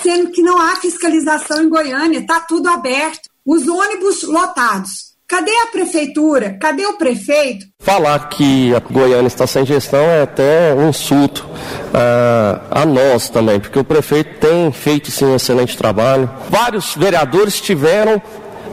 sendo 0.02 0.32
que 0.32 0.42
não 0.42 0.60
há 0.60 0.76
fiscalização 0.76 1.64
em 1.64 1.70
Goiânia, 1.70 2.20
está 2.20 2.40
tudo 2.40 2.70
aberto, 2.70 3.30
os 3.46 3.68
ônibus 3.68 4.24
lotados. 4.24 5.10
Cadê 5.30 5.52
a 5.52 5.68
prefeitura? 5.68 6.58
Cadê 6.60 6.88
o 6.88 6.98
prefeito? 6.98 7.68
Falar 7.80 8.30
que 8.30 8.74
a 8.74 8.80
Goiânia 8.80 9.28
está 9.28 9.46
sem 9.46 9.64
gestão 9.64 10.02
é 10.02 10.24
até 10.24 10.74
um 10.74 10.90
insulto 10.90 11.46
uh, 11.46 12.62
a 12.72 12.84
nós 12.84 13.30
também, 13.30 13.60
porque 13.60 13.78
o 13.78 13.84
prefeito 13.84 14.40
tem 14.40 14.72
feito 14.72 15.12
sim 15.12 15.26
um 15.26 15.36
excelente 15.36 15.78
trabalho. 15.78 16.28
Vários 16.50 16.96
vereadores 16.96 17.62
tiveram 17.62 18.20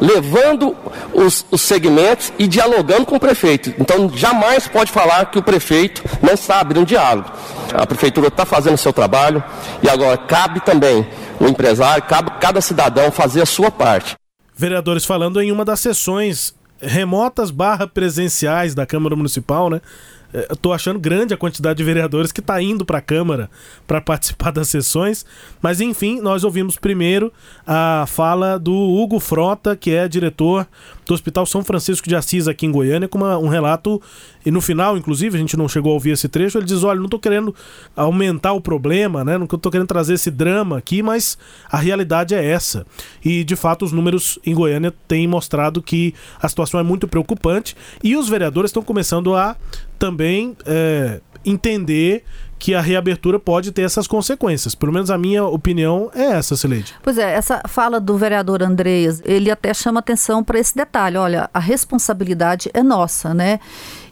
levando 0.01 0.77
os, 1.13 1.45
os, 1.51 1.63
segmentos 1.63 2.33
e 2.39 2.47
dialogando 2.47 3.07
com 3.07 3.17
o 3.17 3.21
prefeito. 3.21 3.75
Então, 3.79 4.11
jamais 4.15 4.69
pode 4.69 4.93
falar 4.93 5.27
que 5.27 5.39
o 5.39 5.43
prefeito 5.43 6.03
não 6.23 6.35
está 6.35 6.61
abrindo 6.61 6.87
diálogo. 6.87 7.31
A 7.75 7.87
prefeitura 7.87 8.29
está 8.29 8.45
fazendo 8.45 8.75
o 8.75 8.79
seu 8.79 8.93
trabalho 8.93 9.43
e 9.83 9.89
agora 9.89 10.17
cabe 10.17 10.61
também 10.61 11.07
o 11.41 11.47
empresário, 11.47 12.03
cabe 12.05 12.31
cada 12.41 12.61
cidadão 12.61 13.11
fazer 13.11 13.43
a 13.43 13.47
sua 13.47 13.71
parte. 13.71 14.15
Vereadores 14.57 15.05
falando 15.05 15.41
em 15.41 15.53
uma 15.53 15.65
das 15.65 15.81
sessões 15.81 16.55
remotas 16.81 17.51
barra 17.51 17.87
presenciais 17.87 18.75
da 18.75 18.87
Câmara 18.87 19.17
Municipal, 19.17 19.71
né? 19.71 19.81
É, 20.37 20.55
tô 20.61 20.71
achando 20.71 20.99
grande 20.99 21.33
a 21.33 21.37
quantidade 21.37 21.79
de 21.79 21.85
vereadores 21.85 22.31
que 22.31 22.41
está 22.41 22.61
indo 22.61 22.85
para 22.85 22.99
a 22.99 23.01
Câmara 23.01 23.49
para 23.87 24.03
participar 24.03 24.51
das 24.53 24.69
sessões. 24.69 25.25
Mas 25.63 25.81
enfim, 25.81 26.21
nós 26.21 26.45
ouvimos 26.45 26.77
primeiro 26.77 27.33
a 27.67 28.05
fala 28.07 28.59
do 28.59 28.75
Hugo 28.75 29.19
Frota, 29.19 29.75
que 29.75 29.93
é 29.93 30.07
diretor 30.07 30.69
do 31.07 31.15
Hospital 31.15 31.47
São 31.47 31.63
Francisco 31.63 32.09
de 32.09 32.17
Assis 32.17 32.49
aqui 32.49 32.67
em 32.67 32.73
Goiânia, 32.73 33.09
com 33.09 33.19
uma, 33.19 33.39
um 33.39 33.49
relato, 33.49 34.03
e 34.45 34.51
no 34.51 34.61
final, 34.61 34.97
inclusive, 34.99 35.37
a 35.37 35.41
gente 35.41 35.57
não 35.57 35.69
chegou 35.69 35.93
a 35.93 35.95
ouvir 35.95 36.11
esse 36.11 36.29
trecho, 36.29 36.59
ele 36.59 36.67
diz, 36.67 36.83
olha, 36.83 36.99
não 36.99 37.07
estou 37.07 37.21
querendo 37.21 37.55
aumentar 37.95 38.53
o 38.53 38.61
problema, 38.61 39.25
né? 39.25 39.39
Não 39.39 39.45
estou 39.45 39.71
querendo 39.71 39.87
trazer 39.87 40.15
esse 40.15 40.31
drama 40.31 40.79
aqui, 40.79 41.03
mas 41.03 41.39
a 41.71 41.79
realidade 41.79 42.35
é 42.35 42.45
essa. 42.45 42.85
E, 43.25 43.45
de 43.45 43.55
fato, 43.55 43.85
os 43.85 43.93
números 43.93 44.39
em 44.45 44.55
Goiânia 44.55 44.93
têm 45.07 45.27
mostrado 45.29 45.81
que 45.81 46.13
a 46.41 46.49
situação 46.49 46.81
é 46.81 46.83
muito 46.83 47.07
preocupante 47.07 47.77
e 48.03 48.17
os 48.17 48.29
vereadores 48.29 48.71
estão 48.71 48.83
começando 48.83 49.35
a 49.35 49.57
também 49.99 50.57
é, 50.67 51.21
entender 51.47 52.25
que 52.59 52.75
a 52.75 52.81
reabertura 52.81 53.39
pode 53.39 53.71
ter 53.71 53.83
essas 53.83 54.07
consequências. 54.07 54.75
Pelo 54.75 54.93
menos 54.93 55.11
a 55.11 55.19
minha 55.19 55.45
opinião 55.45 56.11
é 56.15 56.25
essa, 56.25 56.57
Celede. 56.57 56.95
Pois 57.03 57.19
é, 57.19 57.35
essa 57.35 57.63
fala 57.69 58.01
do 58.01 58.17
vereador 58.17 58.63
Andreas, 58.63 59.23
ele 59.25 59.51
até 59.51 59.73
chama 59.73 60.01
atenção 60.01 60.43
para 60.43 60.59
esse 60.59 60.75
detalhe. 60.75 61.17
Olha, 61.17 61.51
a 61.53 61.61
responsabilidade 61.61 62.71
é 62.73 62.83
nossa, 62.83 63.35
né? 63.35 63.61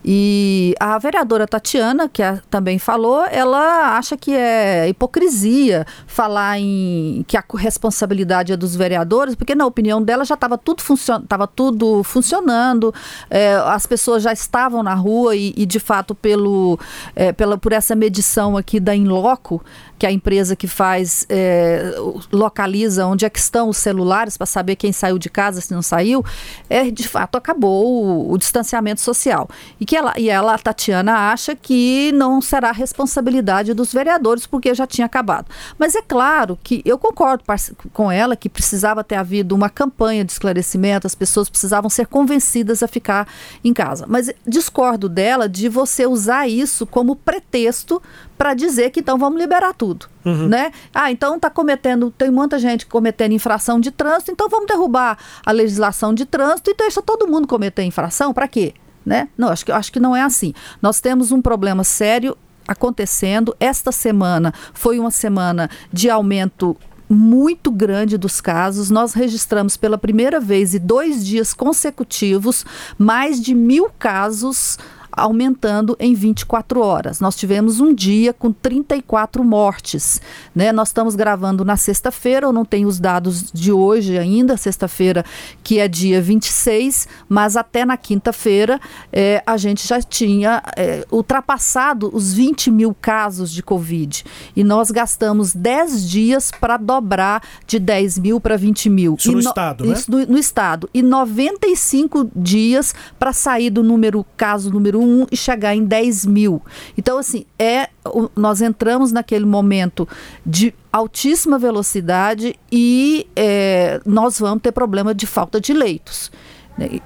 E 0.04 0.74
a 0.78 0.98
vereadora 0.98 1.46
Tatiana, 1.46 2.10
que 2.10 2.22
a, 2.22 2.38
também 2.50 2.78
falou, 2.78 3.24
ela 3.24 3.96
acha 3.96 4.18
que 4.18 4.34
é 4.34 4.86
hipocrisia 4.86 5.86
falar 6.06 6.58
em 6.58 7.24
que 7.26 7.38
a 7.38 7.44
responsabilidade 7.56 8.52
é 8.52 8.56
dos 8.56 8.76
vereadores, 8.76 9.34
porque 9.34 9.54
na 9.54 9.64
opinião 9.64 10.02
dela 10.02 10.22
já 10.26 10.34
estava 10.34 10.58
tudo, 10.58 10.82
funcion, 10.82 11.22
tudo 11.54 12.02
funcionando, 12.04 12.92
é, 13.30 13.54
as 13.54 13.86
pessoas 13.86 14.22
já 14.22 14.32
estavam 14.32 14.82
na 14.82 14.92
rua 14.92 15.34
e, 15.34 15.54
e 15.56 15.64
de 15.64 15.80
fato, 15.80 16.14
pelo, 16.14 16.78
é, 17.16 17.32
pela, 17.32 17.56
por 17.56 17.72
essa 17.72 17.94
medição 17.94 18.58
aqui 18.58 18.78
da 18.78 18.94
Inloco, 18.94 19.64
que 19.98 20.04
é 20.04 20.10
a 20.10 20.12
empresa 20.12 20.54
que 20.54 20.66
faz, 20.66 21.24
é, 21.30 21.94
localiza 22.30 23.06
onde 23.06 23.24
é 23.24 23.30
que 23.30 23.38
estão 23.38 23.70
os 23.70 23.78
celulares 23.78 24.36
para 24.36 24.46
saber 24.46 24.76
quem 24.76 24.92
saiu 24.92 25.18
de 25.18 25.30
casa, 25.30 25.62
se 25.62 25.72
não 25.72 25.80
saiu, 25.80 26.22
é, 26.68 26.90
de 26.90 27.08
fato 27.08 27.36
acabou 27.36 27.86
o, 27.86 28.32
o 28.32 28.36
distanciamento 28.36 29.00
social. 29.00 29.48
E, 29.80 29.86
que 29.93 29.93
ela, 29.96 30.14
e 30.16 30.28
ela, 30.30 30.54
a 30.54 30.58
Tatiana, 30.58 31.30
acha 31.30 31.54
que 31.54 32.12
não 32.12 32.40
será 32.40 32.72
responsabilidade 32.72 33.74
dos 33.74 33.92
vereadores, 33.92 34.46
porque 34.46 34.74
já 34.74 34.86
tinha 34.86 35.06
acabado. 35.06 35.46
Mas 35.78 35.94
é 35.94 36.02
claro 36.02 36.58
que 36.62 36.82
eu 36.84 36.98
concordo 36.98 37.44
com 37.92 38.10
ela 38.10 38.36
que 38.36 38.48
precisava 38.48 39.04
ter 39.04 39.16
havido 39.16 39.54
uma 39.54 39.68
campanha 39.68 40.24
de 40.24 40.32
esclarecimento, 40.32 41.06
as 41.06 41.14
pessoas 41.14 41.48
precisavam 41.48 41.90
ser 41.90 42.06
convencidas 42.06 42.82
a 42.82 42.88
ficar 42.88 43.28
em 43.62 43.72
casa. 43.72 44.06
Mas 44.08 44.30
discordo 44.46 45.08
dela 45.08 45.48
de 45.48 45.68
você 45.68 46.06
usar 46.06 46.48
isso 46.48 46.86
como 46.86 47.16
pretexto 47.16 48.02
para 48.36 48.54
dizer 48.54 48.90
que 48.90 49.00
então 49.00 49.16
vamos 49.16 49.40
liberar 49.40 49.72
tudo, 49.74 50.06
uhum. 50.24 50.48
né? 50.48 50.72
Ah, 50.92 51.10
então 51.10 51.38
tá 51.38 51.48
cometendo, 51.48 52.10
tem 52.10 52.30
muita 52.30 52.58
gente 52.58 52.86
cometendo 52.86 53.32
infração 53.32 53.78
de 53.78 53.90
trânsito, 53.90 54.32
então 54.32 54.48
vamos 54.48 54.66
derrubar 54.66 55.16
a 55.44 55.52
legislação 55.52 56.12
de 56.12 56.24
trânsito 56.24 56.70
e 56.70 56.74
deixa 56.74 57.00
todo 57.00 57.28
mundo 57.28 57.46
cometer 57.46 57.82
infração, 57.84 58.32
para 58.32 58.48
quê? 58.48 58.74
Né? 59.04 59.28
Não, 59.36 59.48
acho 59.48 59.64
que, 59.64 59.72
acho 59.72 59.92
que 59.92 60.00
não 60.00 60.16
é 60.16 60.22
assim. 60.22 60.54
Nós 60.80 61.00
temos 61.00 61.30
um 61.30 61.42
problema 61.42 61.84
sério 61.84 62.36
acontecendo. 62.66 63.54
Esta 63.60 63.92
semana 63.92 64.52
foi 64.72 64.98
uma 64.98 65.10
semana 65.10 65.68
de 65.92 66.08
aumento 66.08 66.76
muito 67.08 67.70
grande 67.70 68.16
dos 68.16 68.40
casos. 68.40 68.90
Nós 68.90 69.12
registramos 69.12 69.76
pela 69.76 69.98
primeira 69.98 70.40
vez 70.40 70.74
e 70.74 70.78
dois 70.78 71.24
dias 71.24 71.52
consecutivos 71.52 72.64
mais 72.98 73.40
de 73.40 73.54
mil 73.54 73.90
casos 73.98 74.78
aumentando 75.16 75.96
em 75.98 76.14
24 76.14 76.80
horas. 76.80 77.20
Nós 77.20 77.36
tivemos 77.36 77.80
um 77.80 77.94
dia 77.94 78.32
com 78.32 78.52
34 78.52 79.44
mortes. 79.44 80.20
Né? 80.54 80.72
Nós 80.72 80.88
estamos 80.88 81.14
gravando 81.14 81.64
na 81.64 81.76
sexta-feira, 81.76 82.46
eu 82.46 82.52
não 82.52 82.64
tenho 82.64 82.88
os 82.88 82.98
dados 82.98 83.50
de 83.52 83.72
hoje 83.72 84.18
ainda, 84.18 84.56
sexta-feira, 84.56 85.24
que 85.62 85.78
é 85.78 85.88
dia 85.88 86.20
26, 86.20 87.08
mas 87.28 87.56
até 87.56 87.84
na 87.84 87.96
quinta-feira 87.96 88.80
é, 89.12 89.42
a 89.46 89.56
gente 89.56 89.86
já 89.86 90.00
tinha 90.00 90.62
é, 90.76 91.06
ultrapassado 91.10 92.10
os 92.12 92.32
20 92.32 92.70
mil 92.70 92.94
casos 93.00 93.52
de 93.52 93.62
Covid. 93.62 94.24
E 94.56 94.64
nós 94.64 94.90
gastamos 94.90 95.54
10 95.54 96.08
dias 96.08 96.50
para 96.50 96.76
dobrar 96.76 97.42
de 97.66 97.78
10 97.78 98.18
mil 98.18 98.40
para 98.40 98.56
20 98.56 98.90
mil. 98.90 99.16
Isso 99.18 99.28
e 99.28 99.34
no, 99.34 99.42
no 99.42 99.48
Estado, 99.48 99.84
né? 99.84 99.92
Isso 99.92 100.10
no, 100.10 100.26
no 100.26 100.38
Estado. 100.38 100.88
E 100.92 101.02
95 101.02 102.30
dias 102.34 102.94
para 103.18 103.32
sair 103.32 103.70
do 103.70 103.82
número, 103.82 104.24
caso 104.36 104.70
número 104.70 105.03
e 105.30 105.36
chegar 105.36 105.74
em 105.74 105.84
10 105.84 106.26
mil. 106.26 106.62
Então, 106.96 107.18
assim, 107.18 107.44
é, 107.58 107.88
nós 108.34 108.60
entramos 108.60 109.12
naquele 109.12 109.44
momento 109.44 110.08
de 110.44 110.74
altíssima 110.92 111.58
velocidade 111.58 112.54
e 112.70 113.26
é, 113.34 114.00
nós 114.04 114.38
vamos 114.38 114.62
ter 114.62 114.72
problema 114.72 115.14
de 115.14 115.26
falta 115.26 115.60
de 115.60 115.72
leitos. 115.72 116.30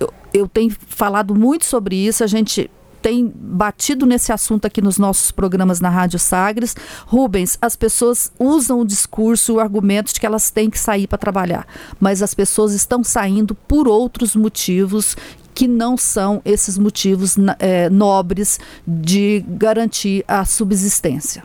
Eu, 0.00 0.12
eu 0.32 0.48
tenho 0.48 0.74
falado 0.88 1.34
muito 1.34 1.64
sobre 1.64 1.96
isso, 1.96 2.24
a 2.24 2.26
gente 2.26 2.70
tem 3.00 3.32
batido 3.34 4.06
nesse 4.06 4.32
assunto 4.32 4.66
aqui 4.66 4.80
nos 4.80 4.98
nossos 4.98 5.30
programas 5.30 5.80
na 5.80 5.88
Rádio 5.88 6.18
Sagres. 6.18 6.74
Rubens, 7.06 7.58
as 7.60 7.76
pessoas 7.76 8.32
usam 8.38 8.80
o 8.80 8.84
discurso, 8.84 9.54
o 9.54 9.60
argumento 9.60 10.12
de 10.12 10.20
que 10.20 10.26
elas 10.26 10.50
têm 10.50 10.70
que 10.70 10.78
sair 10.78 11.06
para 11.06 11.18
trabalhar, 11.18 11.66
mas 12.00 12.22
as 12.22 12.34
pessoas 12.34 12.72
estão 12.72 13.02
saindo 13.02 13.54
por 13.54 13.88
outros 13.88 14.34
motivos 14.34 15.16
que 15.54 15.66
não 15.66 15.96
são 15.96 16.40
esses 16.44 16.78
motivos 16.78 17.36
é, 17.58 17.90
nobres 17.90 18.60
de 18.86 19.44
garantir 19.48 20.24
a 20.28 20.44
subsistência. 20.44 21.42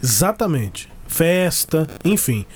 Exatamente. 0.00 0.88
Festa, 1.06 1.88
enfim 2.04 2.46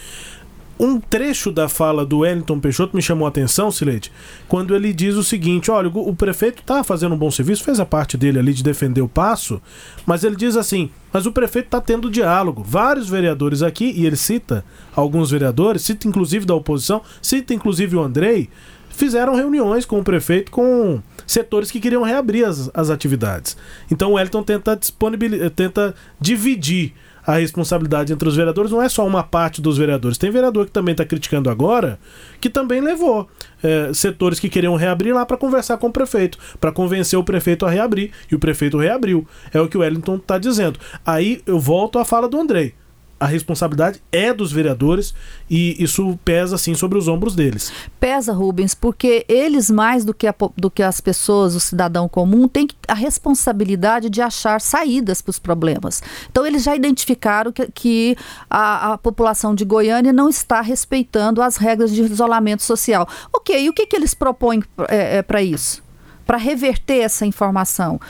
um 0.79 1.01
trecho 1.01 1.51
da 1.51 1.69
fala 1.69 2.05
do 2.05 2.19
Wellington 2.19 2.61
Peixoto 2.61 2.95
me 2.95 3.03
chamou 3.03 3.27
a 3.27 3.29
atenção, 3.29 3.71
Sileide, 3.71 4.13
quando 4.47 4.75
ele 4.75 4.93
diz 4.93 5.15
o 5.17 5.25
seguinte: 5.25 5.71
olha, 5.71 5.89
o 5.89 6.15
prefeito 6.15 6.61
está 6.61 6.85
fazendo 6.85 7.15
um 7.15 7.19
bom 7.19 7.31
serviço, 7.31 7.65
fez 7.65 7.81
a 7.81 7.87
parte 7.87 8.17
dele 8.17 8.39
ali 8.39 8.53
de 8.53 8.63
defender 8.63 9.01
o 9.01 9.09
passo, 9.09 9.61
mas 10.05 10.25
ele 10.25 10.37
diz 10.37 10.57
assim: 10.57 10.91
mas 11.13 11.25
o 11.25 11.33
prefeito 11.33 11.67
está 11.67 11.81
tendo 11.81 12.11
diálogo. 12.11 12.63
Vários 12.63 13.09
vereadores 13.09 13.63
aqui, 13.63 13.93
e 13.97 14.05
ele 14.07 14.17
cita 14.17 14.65
alguns 14.95 15.31
vereadores, 15.31 15.83
cita 15.83 16.07
inclusive 16.07 16.45
da 16.45 16.55
oposição, 16.55 17.01
cita 17.23 17.55
inclusive 17.55 17.97
o 17.97 18.03
Andrei, 18.03 18.51
fizeram 18.91 19.35
reuniões 19.35 19.85
com 19.85 19.99
o 19.99 20.05
prefeito 20.05 20.51
com 20.51 21.01
setores 21.27 21.71
que 21.71 21.81
queriam 21.81 22.03
reabrir 22.03 22.45
as, 22.45 22.71
as 22.75 22.91
atividades. 22.91 23.57
Então 23.91 24.11
o 24.11 24.15
Wellington 24.15 24.43
tenta, 24.43 24.77
disponibilizar, 24.77 25.51
tenta 25.51 25.95
dividir 26.21 26.95
a 27.27 27.39
responsabilidade 27.39 28.13
entre 28.13 28.29
os 28.29 28.37
vereadores 28.37 28.71
não 28.71 28.81
é 28.81 28.89
só 28.89 29.07
uma 29.07 29.23
parte 29.23 29.61
dos 29.61 29.77
vereadores. 29.77 30.17
Tem 30.17 30.31
vereador 30.31 30.67
que 30.67 30.73
também 30.73 30.93
está 30.93 31.05
criticando 31.05 31.51
agora, 31.51 31.99
que 32.41 32.49
também 32.49 32.81
levou 32.81 33.29
é, 33.63 33.93
setores 33.93 34.39
que 34.39 34.49
queriam 34.49 34.77
reabrir 34.77 35.13
lá 35.13 35.27
para 35.27 35.37
conversar 35.37 35.77
com 35.79 35.89
o 35.89 35.93
prefeito, 35.93 36.39
para 36.61 36.71
convencer 36.71 37.19
o 37.19 37.25
prefeito 37.25 37.67
a 37.67 37.71
reabrir. 37.71 38.13
E 38.31 38.35
o 38.35 38.39
prefeito 38.39 38.79
reabriu. 38.79 39.27
É 39.53 39.61
o 39.61 39.69
que 39.69 39.77
o 39.77 39.81
Wellington 39.81 40.17
está 40.17 40.39
dizendo. 40.39 40.79
Aí 41.05 41.43
eu 41.47 41.59
volto 41.59 41.99
à 41.99 42.05
fala 42.05 42.29
do 42.29 42.39
Andrei 42.39 42.75
a 43.19 43.27
responsabilidade 43.27 44.03
é 44.13 44.33
dos 44.33 44.53
vereadores 44.53 45.15
e 45.49 45.83
isso 45.83 46.19
pesa 46.25 46.57
assim 46.57 46.75
sobre 46.75 46.99
os 46.99 47.09
ombros 47.09 47.35
deles. 47.35 47.73
Pesa, 47.99 48.33
Rubens, 48.33 48.75
porque 48.75 49.25
eles 49.29 49.71
mais 49.71 50.05
do 50.05 50.13
que, 50.13 50.27
a, 50.27 50.35
do 50.57 50.71
que 50.71 50.83
as 50.83 51.01
pessoas, 51.01 51.55
o 51.55 51.61
cidadão 51.61 52.09
comum, 52.09 52.47
têm 52.47 52.69
a 52.87 52.95
responsabilidade 52.95 54.11
de 54.11 54.21
achar 54.21 54.61
saídas 54.61 55.23
para 55.23 55.31
os 55.31 55.39
problemas. 55.39 56.03
Então 56.31 56.47
eles 56.47 56.63
já 56.63 56.77
identificaram 56.77 57.53
que, 57.53 57.67
que 57.73 58.17
a, 58.51 58.93
a, 58.93 58.99
população 58.99 59.55
de 59.55 59.65
Goiânia 59.65 60.13
não 60.13 60.29
está 60.29 60.61
respeitando 60.61 61.41
as 61.41 61.57
regras 61.57 61.91
de 61.91 62.03
isolamento 62.03 62.63
social. 62.63 63.09
Ok, 63.33 63.59
e 63.59 63.69
o 63.69 63.73
que, 63.73 63.87
que 63.87 63.97
eles 63.97 64.15
propõem 64.15 64.63
é, 64.89 65.19
é, 65.19 65.23
para 65.23 65.43
isso? 65.43 65.86
Para 66.27 66.37
reverter 66.37 66.99
essa 66.99 67.25
informação. 67.25 68.01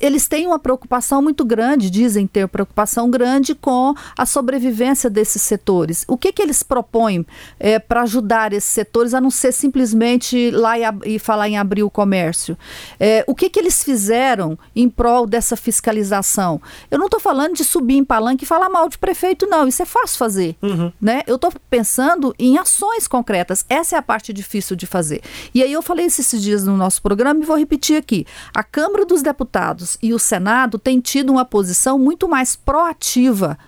Eles 0.00 0.26
têm 0.26 0.46
uma 0.46 0.58
preocupação 0.58 1.20
muito 1.20 1.44
grande, 1.44 1.90
dizem 1.90 2.26
ter 2.26 2.48
preocupação 2.48 3.10
grande 3.10 3.54
com 3.54 3.94
a 4.16 4.24
sobrevivência 4.24 5.10
desses 5.10 5.42
setores. 5.42 6.04
O 6.08 6.16
que, 6.16 6.32
que 6.32 6.40
eles 6.40 6.62
propõem 6.62 7.26
é, 7.60 7.78
para 7.78 8.02
ajudar 8.02 8.52
esses 8.52 8.70
setores 8.70 9.12
a 9.12 9.20
não 9.20 9.30
ser 9.30 9.52
simplesmente 9.52 10.36
ir 10.36 10.50
lá 10.52 10.78
e, 10.78 10.82
e 11.04 11.18
falar 11.18 11.48
em 11.48 11.58
abrir 11.58 11.82
o 11.82 11.90
comércio? 11.90 12.56
É, 12.98 13.22
o 13.26 13.34
que, 13.34 13.50
que 13.50 13.60
eles 13.60 13.84
fizeram 13.84 14.58
em 14.74 14.88
prol 14.88 15.26
dessa 15.26 15.56
fiscalização? 15.56 16.60
Eu 16.90 16.98
não 16.98 17.06
estou 17.06 17.20
falando 17.20 17.54
de 17.54 17.64
subir 17.64 17.96
em 17.96 18.04
palanque 18.04 18.44
e 18.44 18.46
falar 18.46 18.70
mal 18.70 18.88
de 18.88 18.96
prefeito, 18.96 19.46
não. 19.46 19.68
Isso 19.68 19.82
é 19.82 19.86
fácil 19.86 20.16
fazer. 20.16 20.56
Uhum. 20.62 20.90
Né? 21.00 21.22
Eu 21.26 21.36
estou 21.36 21.52
pensando 21.68 22.34
em 22.38 22.56
ações 22.56 23.06
concretas. 23.06 23.64
Essa 23.68 23.96
é 23.96 23.98
a 23.98 24.02
parte 24.02 24.32
difícil 24.32 24.74
de 24.74 24.86
fazer. 24.86 25.20
E 25.54 25.62
aí 25.62 25.72
eu 25.72 25.82
falei 25.82 26.06
esses 26.06 26.40
dias 26.40 26.64
no 26.64 26.76
nosso 26.76 27.02
programa 27.02 27.42
e 27.42 27.46
vou 27.46 27.56
repetir 27.66 27.96
aqui: 27.96 28.24
a 28.54 28.62
Câmara 28.62 29.04
dos 29.04 29.22
Deputados 29.22 29.98
e 30.00 30.14
o 30.14 30.18
Senado 30.18 30.78
têm 30.78 31.00
tido 31.00 31.30
uma 31.30 31.44
posição 31.44 31.98
muito 31.98 32.28
mais 32.28 32.54
proativa 32.54 33.58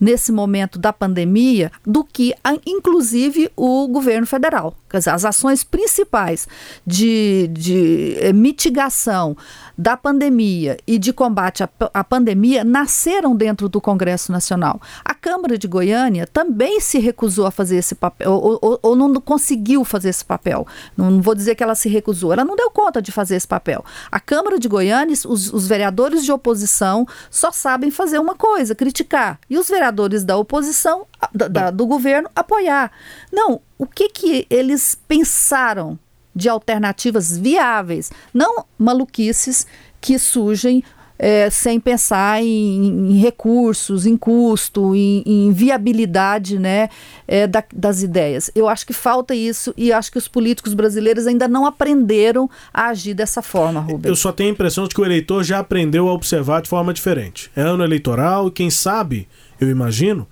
nesse 0.00 0.32
momento 0.32 0.78
da 0.78 0.92
pandemia 0.92 1.70
do 1.84 2.04
que, 2.04 2.34
inclusive, 2.64 3.50
o 3.56 3.88
governo 3.88 4.26
federal. 4.26 4.74
As 4.92 5.24
ações 5.24 5.62
principais 5.62 6.48
de, 6.86 7.48
de 7.52 8.16
eh, 8.18 8.32
mitigação 8.32 9.36
da 9.76 9.94
pandemia 9.94 10.78
e 10.86 10.98
de 10.98 11.12
combate 11.12 11.62
à, 11.62 11.68
à, 11.92 12.02
pandemia 12.02 12.64
nasceram 12.64 13.36
dentro 13.36 13.68
do 13.68 13.78
Congresso 13.78 14.32
Nacional. 14.32 14.80
A 15.04 15.12
Câmara 15.12 15.58
de 15.58 15.68
Goiânia 15.68 16.26
também 16.26 16.80
se 16.80 16.98
recusou 16.98 17.44
a 17.44 17.50
fazer 17.50 17.76
esse 17.76 17.94
papel, 17.94 18.32
ou, 18.32 18.58
ou, 18.62 18.78
ou 18.80 18.96
não 18.96 19.12
conseguiu 19.20 19.84
fazer 19.84 20.08
esse 20.08 20.24
papel. 20.24 20.66
Não, 20.96 21.10
não, 21.10 21.20
vou 21.20 21.34
dizer 21.34 21.54
que 21.54 21.62
ela 21.62 21.74
se 21.74 21.90
recusou, 21.90 22.32
ela 22.32 22.44
não 22.44 22.56
deu 22.56 22.70
conta 22.70 23.02
de 23.02 23.12
fazer 23.12 23.36
esse 23.36 23.46
papel. 23.46 23.84
A 24.10 24.18
Câmara 24.18 24.58
de 24.58 24.66
Goiânia, 24.66 25.12
os, 25.12 25.52
os 25.52 25.68
vereadores 25.68 26.24
de 26.24 26.32
oposição 26.32 27.06
só 27.30 27.52
sabem 27.52 27.90
fazer 27.90 28.18
uma 28.18 28.34
coisa: 28.34 28.74
criticar. 28.74 29.38
E 29.50 29.58
os 29.58 29.68
vereadores 29.68 29.85
da 30.24 30.36
oposição, 30.36 31.06
da, 31.32 31.48
da, 31.48 31.70
do 31.70 31.86
governo, 31.86 32.28
apoiar. 32.34 32.90
Não, 33.32 33.60
o 33.78 33.86
que, 33.86 34.08
que 34.08 34.46
eles 34.48 34.98
pensaram 35.06 35.98
de 36.34 36.48
alternativas 36.48 37.36
viáveis, 37.36 38.10
não 38.32 38.66
maluquices 38.78 39.66
que 40.00 40.18
surgem 40.18 40.84
é, 41.18 41.48
sem 41.48 41.80
pensar 41.80 42.42
em, 42.42 43.10
em, 43.10 43.18
recursos, 43.18 44.06
em 44.06 44.16
custo, 44.16 44.94
em, 44.94 45.22
em 45.24 45.52
viabilidade 45.52 46.58
né, 46.58 46.88
é, 47.26 47.46
da, 47.46 47.64
das 47.72 48.02
ideias. 48.02 48.50
Eu 48.54 48.68
acho 48.68 48.86
que 48.86 48.92
falta 48.92 49.34
isso 49.34 49.72
e 49.76 49.92
acho 49.92 50.12
que 50.12 50.18
os 50.18 50.28
políticos 50.28 50.74
brasileiros 50.74 51.26
ainda 51.26 51.48
não 51.48 51.66
aprenderam 51.66 52.50
a 52.72 52.88
agir 52.88 53.14
dessa 53.14 53.40
forma, 53.40 53.80
Rubens. 53.80 54.10
Eu 54.10 54.16
só 54.16 54.32
tenho 54.32 54.50
a 54.50 54.52
impressão 54.52 54.86
de 54.86 54.94
que 54.94 55.00
o 55.00 55.04
eleitor 55.04 55.42
já 55.42 55.58
aprendeu 55.58 56.08
a 56.08 56.12
observar 56.12 56.62
de 56.62 56.68
forma 56.68 56.92
diferente. 56.92 57.50
É 57.56 57.62
ano 57.62 57.82
eleitoral 57.82 58.48
e 58.48 58.50
quem 58.50 58.70
sabe, 58.70 59.26
eu 59.60 59.70
imagino, 59.70 60.26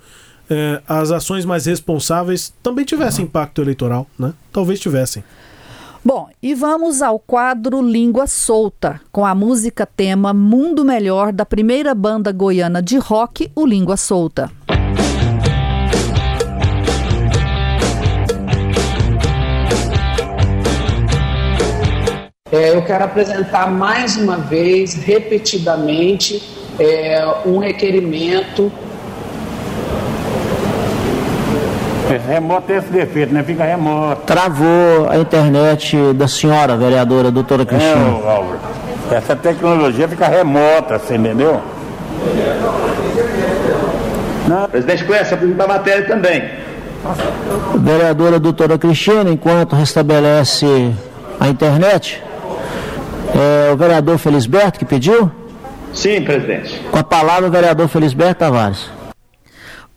é, 0.49 0.83
as 0.87 1.11
ações 1.11 1.45
mais 1.45 1.67
responsáveis 1.67 2.53
também 2.63 2.85
tivessem 2.85 3.25
impacto 3.25 3.63
eleitoral, 3.63 4.07
né? 4.19 4.33
Talvez 4.53 4.79
tivessem. 4.81 5.25
Bom, 6.05 6.29
e 6.43 6.55
vamos 6.55 7.01
ao 7.01 7.19
quadro 7.19 7.81
Língua 7.81 8.27
Solta, 8.27 9.01
com 9.11 9.25
a 9.25 9.35
música 9.35 9.87
tema 9.87 10.35
Mundo 10.35 10.85
Melhor 10.85 11.33
da 11.33 11.47
primeira 11.47 11.95
banda 11.95 12.31
goiana 12.31 12.83
de 12.83 12.99
rock, 12.99 13.51
o 13.55 13.65
Língua 13.65 13.97
Solta. 13.97 14.51
É, 22.53 22.77
eu 22.77 22.85
quero 22.85 23.05
apresentar 23.05 23.71
mais 23.71 24.17
uma 24.17 24.37
vez, 24.37 24.95
repetidamente, 24.95 26.41
é, 26.79 27.25
um 27.47 27.59
requerimento 27.59 28.71
Remoto 32.18 32.62
tem 32.66 32.77
esse 32.77 32.88
defeito, 32.88 33.33
né? 33.33 33.42
Fica 33.42 33.64
remoto. 33.64 34.22
Travou 34.22 35.09
a 35.09 35.16
internet 35.18 35.96
da 36.14 36.29
senhora, 36.29 36.77
vereadora 36.77 37.31
doutora 37.31 37.64
Cristina. 37.64 37.94
É, 37.94 38.31
Álvaro. 38.31 38.59
Essa 39.11 39.37
tecnologia 39.37 40.09
fica 40.09 40.27
remota, 40.27 40.98
você 40.98 41.16
entendeu? 41.16 41.61
Não. 44.48 44.68
Presidente 44.68 45.05
conhece 45.05 45.35
a 45.35 45.37
da 45.37 45.66
matéria 45.66 46.07
também. 46.07 46.42
Vereadora 47.77 48.40
doutora 48.40 48.79
Cristina, 48.79 49.31
enquanto 49.31 49.77
restabelece 49.77 50.94
a 51.38 51.48
internet, 51.48 52.22
é 53.35 53.72
o 53.72 53.77
vereador 53.77 54.16
Felisberto 54.18 54.79
que 54.79 54.85
pediu? 54.85 55.31
Sim, 55.92 56.22
presidente. 56.22 56.81
Com 56.90 56.98
a 56.98 57.05
palavra, 57.05 57.48
o 57.48 57.50
vereador 57.50 57.88
Felisberto 57.88 58.40
Tavares. 58.40 58.90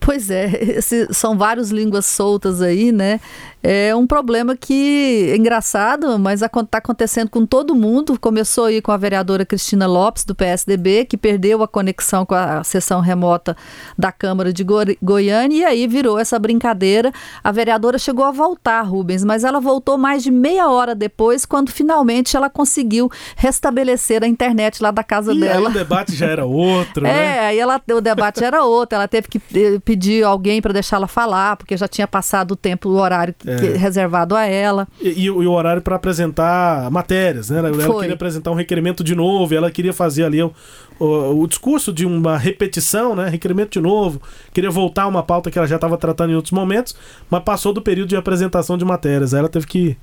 Pois 0.08 0.30
é, 0.30 0.46
esse, 0.78 1.06
são 1.12 1.36
várias 1.36 1.68
línguas 1.68 2.06
soltas 2.06 2.62
aí, 2.62 2.90
né? 2.90 3.20
é 3.62 3.94
um 3.94 4.06
problema 4.06 4.56
que 4.56 5.30
é 5.32 5.36
engraçado, 5.36 6.18
mas 6.18 6.42
está 6.42 6.78
acontecendo 6.78 7.28
com 7.28 7.44
todo 7.44 7.74
mundo. 7.74 8.18
Começou 8.18 8.66
aí 8.66 8.80
com 8.80 8.92
a 8.92 8.96
vereadora 8.96 9.44
Cristina 9.44 9.86
Lopes, 9.86 10.24
do 10.24 10.34
PSDB, 10.34 11.04
que 11.04 11.16
perdeu 11.16 11.62
a 11.62 11.68
conexão 11.68 12.24
com 12.24 12.34
a 12.34 12.62
sessão 12.62 13.00
remota 13.00 13.56
da 13.98 14.12
Câmara 14.12 14.52
de 14.52 14.64
Goiânia, 15.02 15.56
e 15.56 15.64
aí 15.64 15.86
virou 15.86 16.18
essa 16.18 16.38
brincadeira. 16.38 17.12
A 17.42 17.50
vereadora 17.50 17.98
chegou 17.98 18.24
a 18.24 18.30
voltar, 18.30 18.80
Rubens, 18.82 19.24
mas 19.24 19.42
ela 19.42 19.60
voltou 19.60 19.98
mais 19.98 20.22
de 20.22 20.30
meia 20.30 20.70
hora 20.70 20.94
depois, 20.94 21.44
quando 21.44 21.70
finalmente 21.70 22.36
ela 22.36 22.48
conseguiu 22.48 23.10
restabelecer 23.36 24.22
a 24.22 24.28
internet 24.28 24.80
lá 24.82 24.92
da 24.92 25.02
casa 25.02 25.34
e 25.34 25.40
dela. 25.40 25.68
Aí 25.68 25.74
o 25.74 25.78
debate 25.78 26.14
já 26.14 26.26
era 26.26 26.46
outro, 26.46 27.04
é, 27.06 27.12
né? 27.12 27.38
aí 27.40 27.58
ela, 27.58 27.80
o 27.90 28.00
debate 28.00 28.44
era 28.44 28.62
outro, 28.64 28.96
ela 28.96 29.08
teve 29.08 29.26
que 29.28 29.40
eh, 29.54 29.80
pedir 29.84 29.97
pedir 29.98 30.22
alguém 30.24 30.62
para 30.62 30.72
deixar 30.72 30.96
ela 30.96 31.08
falar, 31.08 31.56
porque 31.56 31.76
já 31.76 31.88
tinha 31.88 32.06
passado 32.06 32.52
o 32.52 32.56
tempo, 32.56 32.88
o 32.88 32.92
horário 33.00 33.34
que, 33.36 33.50
É. 33.50 33.56
que- 33.56 33.66
reservado 33.76 34.36
a 34.36 34.46
ela. 34.46 34.86
E, 35.00 35.24
e 35.24 35.28
o 35.30 35.50
horário 35.50 35.82
para 35.82 35.96
apresentar 35.96 36.88
matérias, 36.90 37.50
né? 37.50 37.58
Ela 37.58 37.72
Foi. 37.74 38.00
queria 38.00 38.14
apresentar 38.14 38.52
um 38.52 38.54
requerimento 38.54 39.02
de 39.02 39.14
novo, 39.16 39.52
e 39.52 39.56
ela 39.56 39.70
queria 39.72 39.92
fazer 39.92 40.24
ali 40.24 40.40
o, 40.40 40.52
o, 41.00 41.42
o 41.42 41.46
discurso 41.48 41.92
de 41.92 42.06
uma 42.06 42.38
repetição, 42.38 43.16
né? 43.16 43.28
Requerimento 43.28 43.72
de 43.72 43.80
novo, 43.80 44.22
queria 44.54 44.70
voltar 44.70 45.02
a 45.02 45.06
uma 45.08 45.22
pauta 45.22 45.50
que 45.50 45.58
ela 45.58 45.66
já 45.66 45.74
estava 45.76 45.96
tratando 45.98 46.30
em 46.30 46.36
outros 46.36 46.52
momentos, 46.52 46.94
mas 47.28 47.42
passou 47.42 47.72
do 47.72 47.82
período 47.82 48.08
de 48.08 48.16
apresentação 48.16 48.78
de 48.78 48.84
matérias. 48.84 49.34
Aí 49.34 49.40
ela 49.40 49.48
teve 49.48 49.66
que 49.66 49.96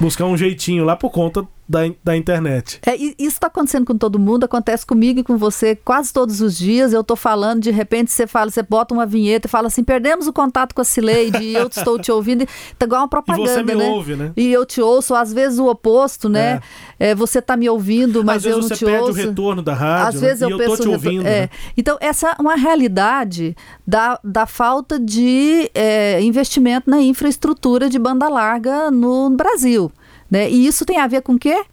buscar 0.00 0.24
um 0.24 0.36
jeitinho 0.36 0.84
lá 0.84 0.96
por 0.96 1.10
conta 1.10 1.46
da, 1.68 1.80
da 2.04 2.16
internet. 2.16 2.78
É, 2.86 2.96
e 2.96 3.14
isso 3.18 3.36
está 3.36 3.48
acontecendo 3.48 3.84
com 3.84 3.96
todo 3.96 4.18
mundo, 4.18 4.44
acontece 4.44 4.86
comigo 4.86 5.20
e 5.20 5.24
com 5.24 5.36
você 5.36 5.74
quase 5.76 6.12
todos 6.12 6.40
os 6.40 6.56
dias. 6.56 6.92
Eu 6.92 7.02
tô 7.02 7.16
falando, 7.16 7.60
de 7.62 7.70
repente 7.70 8.10
você 8.12 8.26
fala, 8.26 8.50
você 8.50 8.62
bota 8.62 8.94
uma 8.94 9.04
vinheta 9.06 9.46
e 9.46 9.50
fala 9.50 9.66
assim: 9.68 9.82
perdemos 9.82 10.26
o 10.26 10.32
contato 10.32 10.74
com 10.74 10.80
a 10.80 10.84
Cileide 10.84 11.42
e 11.42 11.54
eu 11.54 11.66
estou 11.66 11.98
te 11.98 12.10
ouvindo. 12.12 12.42
e 12.42 12.48
Tá 12.78 12.86
igual 12.86 13.02
uma 13.02 13.08
propaganda. 13.08 13.48
você 13.48 13.62
me 13.62 13.74
né? 13.74 13.88
ouve, 13.88 14.16
né? 14.16 14.32
E 14.36 14.52
eu 14.52 14.64
te 14.64 14.80
ouço, 14.80 15.14
às 15.14 15.32
vezes 15.32 15.58
o 15.58 15.66
oposto, 15.66 16.28
né? 16.28 16.60
É, 16.98 17.14
você 17.14 17.42
tá 17.42 17.56
me 17.56 17.68
ouvindo, 17.68 18.24
mas 18.24 18.36
Às 18.38 18.42
vezes 18.44 18.56
eu 18.56 18.62
não 18.62 18.68
você 18.68 18.74
te 18.76 18.84
perde 18.84 19.00
ouço. 19.02 19.12
o 19.12 19.14
retorno 19.26 19.62
da 19.62 19.74
rádio, 19.74 20.08
Às 20.08 20.14
né? 20.22 20.28
vezes 20.28 20.40
E 20.40 20.44
eu, 20.44 20.50
eu 20.50 20.58
tô 20.58 20.64
penso 20.64 20.82
te 20.82 20.86
no 20.86 20.92
retor- 20.92 21.06
ouvindo, 21.06 21.26
é. 21.26 21.40
né? 21.42 21.50
Então, 21.76 21.98
essa 22.00 22.30
é 22.30 22.40
uma 22.40 22.54
realidade 22.56 23.56
da, 23.86 24.18
da 24.22 24.46
falta 24.46 24.98
de 24.98 25.70
é, 25.74 26.20
investimento 26.22 26.88
na 26.88 27.00
infraestrutura 27.00 27.88
de 27.90 27.98
banda 27.98 28.28
larga 28.28 28.90
no 28.90 29.30
Brasil. 29.30 29.90
Né? 30.30 30.50
E 30.50 30.66
isso 30.66 30.84
tem 30.84 30.98
a 30.98 31.06
ver 31.06 31.22
com 31.22 31.34
o 31.34 31.38
quê? 31.38 31.64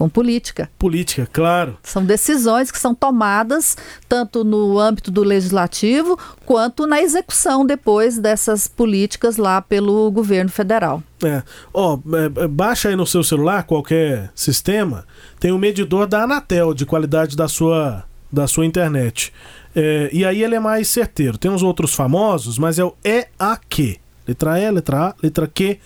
Com 0.00 0.08
política. 0.08 0.70
Política, 0.78 1.28
claro. 1.30 1.76
São 1.82 2.02
decisões 2.02 2.70
que 2.70 2.78
são 2.78 2.94
tomadas 2.94 3.76
tanto 4.08 4.42
no 4.42 4.78
âmbito 4.78 5.10
do 5.10 5.22
legislativo 5.22 6.18
quanto 6.46 6.86
na 6.86 7.02
execução 7.02 7.66
depois 7.66 8.16
dessas 8.16 8.66
políticas 8.66 9.36
lá 9.36 9.60
pelo 9.60 10.10
governo 10.10 10.50
federal. 10.50 11.02
É. 11.22 11.42
Ó, 11.74 11.98
é, 12.14 12.48
baixa 12.48 12.88
aí 12.88 12.96
no 12.96 13.06
seu 13.06 13.22
celular, 13.22 13.64
qualquer 13.64 14.30
sistema, 14.34 15.04
tem 15.38 15.52
um 15.52 15.58
medidor 15.58 16.06
da 16.06 16.22
Anatel 16.22 16.72
de 16.72 16.86
qualidade 16.86 17.36
da 17.36 17.46
sua, 17.46 18.02
da 18.32 18.46
sua 18.46 18.64
internet. 18.64 19.34
É, 19.76 20.08
e 20.14 20.24
aí 20.24 20.42
ele 20.42 20.54
é 20.54 20.60
mais 20.60 20.88
certeiro. 20.88 21.36
Tem 21.36 21.50
uns 21.50 21.62
outros 21.62 21.94
famosos, 21.94 22.56
mas 22.56 22.78
é 22.78 22.84
o 22.84 22.94
EAQ. 23.04 24.00
Letra 24.26 24.58
E, 24.58 24.70
letra 24.70 25.08
A, 25.08 25.14
letra 25.22 25.46
Q. 25.46 25.78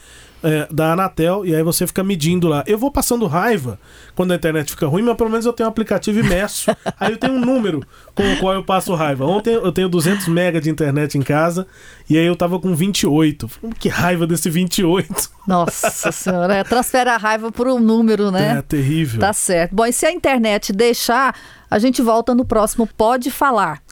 é, 0.45 0.69
da 0.71 0.93
Anatel, 0.93 1.47
e 1.47 1.55
aí 1.55 1.63
você 1.63 1.87
fica 1.87 2.05
medindo 2.05 2.47
lá. 2.47 2.63
Eu 2.67 2.77
vou 2.77 2.91
passando 2.91 3.27
raiva 3.27 3.81
quando 4.15 4.33
a 4.33 4.35
internet 4.37 4.71
fica 4.71 4.87
ruim, 4.87 5.03
mas 5.03 5.17
pelo 5.17 5.31
menos 5.31 5.47
eu 5.47 5.53
tenho 5.53 5.67
um 5.67 5.73
aplicativo 5.73 6.21
e 6.21 6.23
meço. 6.23 6.71
aí 7.01 7.13
eu 7.13 7.17
tenho 7.17 7.33
um 7.33 7.41
número 7.41 7.83
com 8.15 8.23
o 8.23 8.39
qual 8.39 8.53
eu 8.53 8.63
passo 8.63 8.95
raiva. 8.95 9.25
Ontem 9.25 9.55
eu 9.55 9.73
tenho 9.73 9.89
200 9.89 10.29
mega 10.29 10.61
de 10.61 10.69
internet 10.69 11.17
em 11.17 11.23
casa, 11.23 11.67
e 12.09 12.19
aí 12.19 12.27
eu 12.27 12.37
tava 12.37 12.61
com 12.61 12.75
28. 12.75 13.49
Falei, 13.49 13.75
Que 13.79 13.89
raiva 13.89 14.27
desse 14.27 14.51
28. 14.51 15.31
Nossa 15.47 16.13
senhora, 16.13 16.55
é, 16.55 16.63
transfere 16.63 17.09
a 17.09 17.17
raiva 17.17 17.51
por 17.51 17.67
um 17.67 17.81
número, 17.81 18.31
né? 18.31 18.59
É 18.59 18.63
terrível. 18.63 19.21
Tá 19.21 19.33
certo. 19.33 19.75
Bom, 19.75 19.87
e 19.87 19.93
se 19.93 20.05
a 20.05 20.13
internet 20.13 20.73
deixar, 20.73 21.35
a 21.71 21.79
gente 21.79 22.03
volta 22.03 22.35
no 22.35 22.45
próximo 22.45 22.87
Pode 22.87 23.31
Falar. 23.31 23.83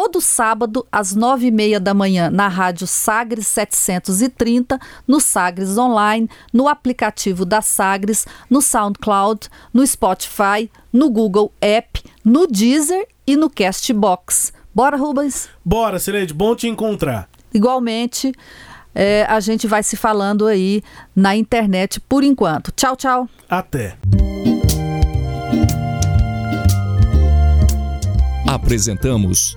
Todo 0.00 0.20
sábado, 0.20 0.86
às 0.92 1.12
nove 1.12 1.48
e 1.48 1.50
meia 1.50 1.80
da 1.80 1.92
manhã, 1.92 2.30
na 2.30 2.46
Rádio 2.46 2.86
Sagres 2.86 3.48
730, 3.48 4.78
no 5.08 5.20
Sagres 5.20 5.76
Online, 5.76 6.30
no 6.52 6.68
aplicativo 6.68 7.44
da 7.44 7.60
Sagres, 7.60 8.24
no 8.48 8.62
SoundCloud, 8.62 9.48
no 9.74 9.84
Spotify, 9.84 10.70
no 10.92 11.10
Google 11.10 11.52
App, 11.60 12.00
no 12.24 12.46
Deezer 12.46 13.08
e 13.26 13.34
no 13.34 13.50
Castbox. 13.50 14.52
Bora, 14.72 14.96
Rubens? 14.96 15.48
Bora, 15.64 15.98
Cileide, 15.98 16.32
bom 16.32 16.54
te 16.54 16.68
encontrar. 16.68 17.28
Igualmente, 17.52 18.32
é, 18.94 19.26
a 19.28 19.40
gente 19.40 19.66
vai 19.66 19.82
se 19.82 19.96
falando 19.96 20.46
aí 20.46 20.80
na 21.12 21.34
internet 21.34 21.98
por 21.98 22.22
enquanto. 22.22 22.70
Tchau, 22.70 22.94
tchau. 22.94 23.28
Até. 23.50 23.98
Apresentamos 28.46 29.56